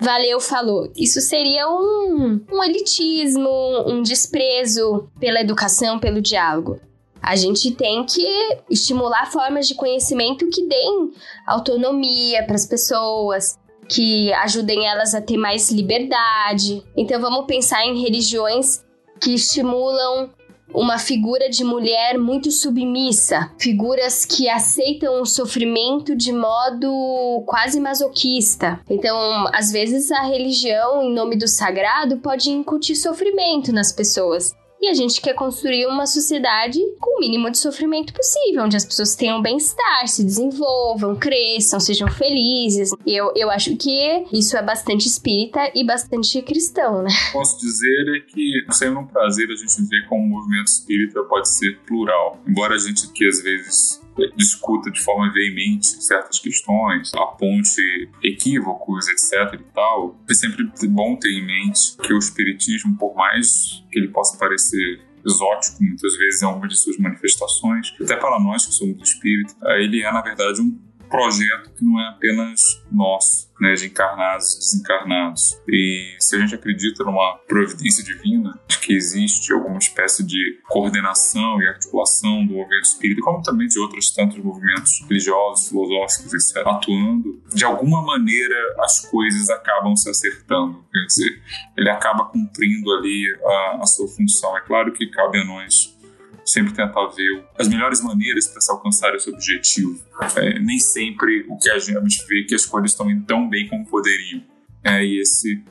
[0.00, 0.90] valeu, falou.
[0.96, 3.48] Isso seria um, um elitismo,
[3.86, 6.80] um desprezo pela educação, pelo diálogo.
[7.22, 8.26] A gente tem que
[8.70, 11.10] estimular formas de conhecimento que deem
[11.46, 16.82] autonomia para as pessoas, que ajudem elas a ter mais liberdade.
[16.96, 18.84] Então vamos pensar em religiões
[19.20, 20.30] que estimulam
[20.72, 28.80] uma figura de mulher muito submissa, figuras que aceitam o sofrimento de modo quase masoquista.
[28.88, 29.16] Então,
[29.52, 34.54] às vezes a religião, em nome do sagrado, pode incutir sofrimento nas pessoas.
[34.80, 38.84] E a gente quer construir uma sociedade com o mínimo de sofrimento possível, onde as
[38.84, 42.90] pessoas tenham bem-estar, se desenvolvam, cresçam, sejam felizes.
[43.06, 47.10] Eu, eu acho que isso é bastante espírita e bastante cristão, né?
[47.32, 51.48] Posso dizer é que sempre um prazer a gente ver como o movimento espírita pode
[51.48, 52.40] ser plural.
[52.46, 54.00] Embora a gente aqui às vezes
[54.36, 57.80] discuta de forma veemente certas questões, aponte
[58.22, 63.84] equívocos, etc e tal, é sempre bom ter em mente que o espiritismo, por mais
[63.90, 68.66] que ele possa parecer exótico muitas vezes em algumas de suas manifestações, até para nós
[68.66, 73.50] que somos do espírito, ele é na verdade um projeto que não é apenas nosso,
[73.60, 75.60] né, de encarnados e desencarnados.
[75.68, 81.60] E se a gente acredita numa providência divina, de que existe alguma espécie de coordenação
[81.60, 87.42] e articulação do movimento espírita, como também de outros tantos movimentos religiosos, filosóficos, etc., atuando,
[87.52, 90.84] de alguma maneira as coisas acabam se acertando.
[90.92, 91.42] Quer dizer,
[91.76, 94.56] ele acaba cumprindo ali a, a sua função.
[94.56, 95.97] É claro que cabe a nós
[96.48, 100.00] sempre tentar ver as melhores maneiras para se alcançar esse objetivo.
[100.36, 103.68] É, nem sempre o que a gente vê que as coisas estão indo tão bem
[103.68, 104.42] como poderiam.
[104.84, 105.62] É, e esse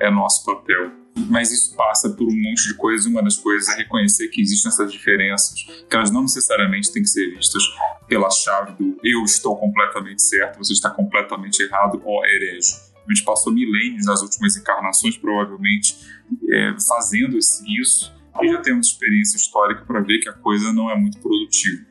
[0.00, 0.90] é nosso papel.
[1.28, 3.06] Mas isso passa por um monte de coisas.
[3.06, 7.08] Uma das coisas é reconhecer que existem essas diferenças, que elas não necessariamente têm que
[7.08, 7.62] ser vistas
[8.08, 12.92] pela chave do eu estou completamente certo, você está completamente errado, ó herege.
[13.06, 15.96] A gente passou milênios nas últimas encarnações, provavelmente,
[16.50, 20.96] é, fazendo isso, e já temos experiência histórica para ver que a coisa não é
[20.96, 21.84] muito produtiva.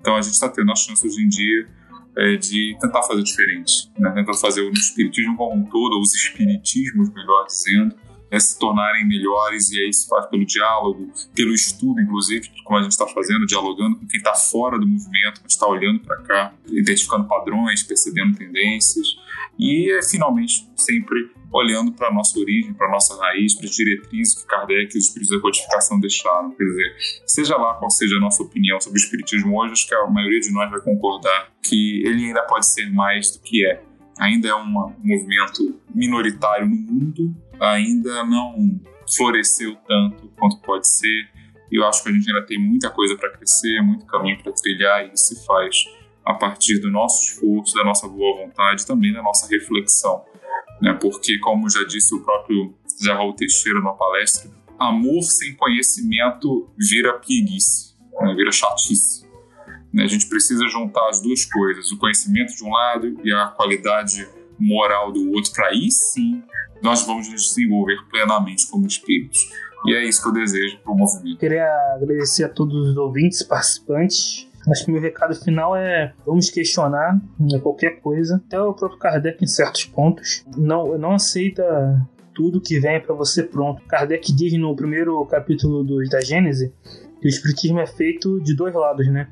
[0.00, 1.68] Então a gente está tendo a chance hoje em dia
[2.16, 4.10] é, de tentar fazer diferente, né?
[4.12, 7.94] tentar fazer o espiritismo como um todo, os espiritismos, melhor dizendo,
[8.30, 12.82] é, se tornarem melhores, e aí se faz pelo diálogo, pelo estudo, inclusive, como a
[12.82, 17.26] gente está fazendo, dialogando com quem está fora do movimento, está olhando para cá, identificando
[17.26, 19.16] padrões, percebendo tendências,
[19.58, 24.42] e finalmente sempre olhando para a nossa origem, para a nossa raiz, para as diretrizes
[24.42, 26.50] que Kardec e os espíritos da codificação deixaram.
[26.52, 26.96] Quer dizer,
[27.26, 30.40] seja lá qual seja a nossa opinião sobre o espiritismo hoje, acho que a maioria
[30.40, 33.82] de nós vai concordar que ele ainda pode ser mais do que é.
[34.20, 38.80] Ainda é um movimento minoritário no mundo, ainda não
[39.16, 41.28] floresceu tanto quanto pode ser.
[41.70, 45.06] Eu acho que a gente ainda tem muita coisa para crescer, muito caminho para trilhar,
[45.06, 45.84] e isso se faz
[46.28, 50.22] a partir do nosso esforço, da nossa boa vontade, também da nossa reflexão.
[50.78, 50.92] Né?
[51.00, 57.14] Porque, como já disse o próprio Zé Raul Teixeira numa palestra, amor sem conhecimento vira
[57.14, 58.34] preguiça, né?
[58.34, 59.26] vira chatice.
[59.90, 60.04] Né?
[60.04, 64.28] A gente precisa juntar as duas coisas, o conhecimento de um lado e a qualidade
[64.58, 66.42] moral do outro, para aí sim
[66.82, 69.48] nós vamos nos desenvolver plenamente como espíritos.
[69.86, 71.38] E é isso que eu desejo para o movimento.
[71.38, 74.47] Queria agradecer a todos os ouvintes, participantes.
[74.70, 79.42] Acho que meu recado final é vamos questionar né, qualquer coisa, até o próprio Kardec
[79.42, 80.44] em certos pontos.
[80.56, 83.82] Não, não aceita tudo que vem para você pronto.
[83.88, 86.72] Kardec diz no primeiro capítulo do, da Gênese
[87.20, 89.28] que o Espiritismo é feito de dois lados, né?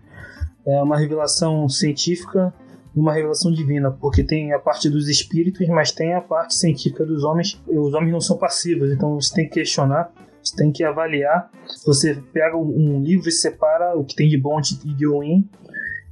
[0.67, 2.53] É uma revelação científica
[2.97, 7.23] uma revelação divina, porque tem a parte dos espíritos, mas tem a parte científica dos
[7.25, 7.61] homens.
[7.69, 10.11] E os homens não são passivos, então você tem que questionar,
[10.47, 11.51] você tem que avaliar.
[11.85, 15.49] Você pega um livro e separa o que tem de bom e de ruim,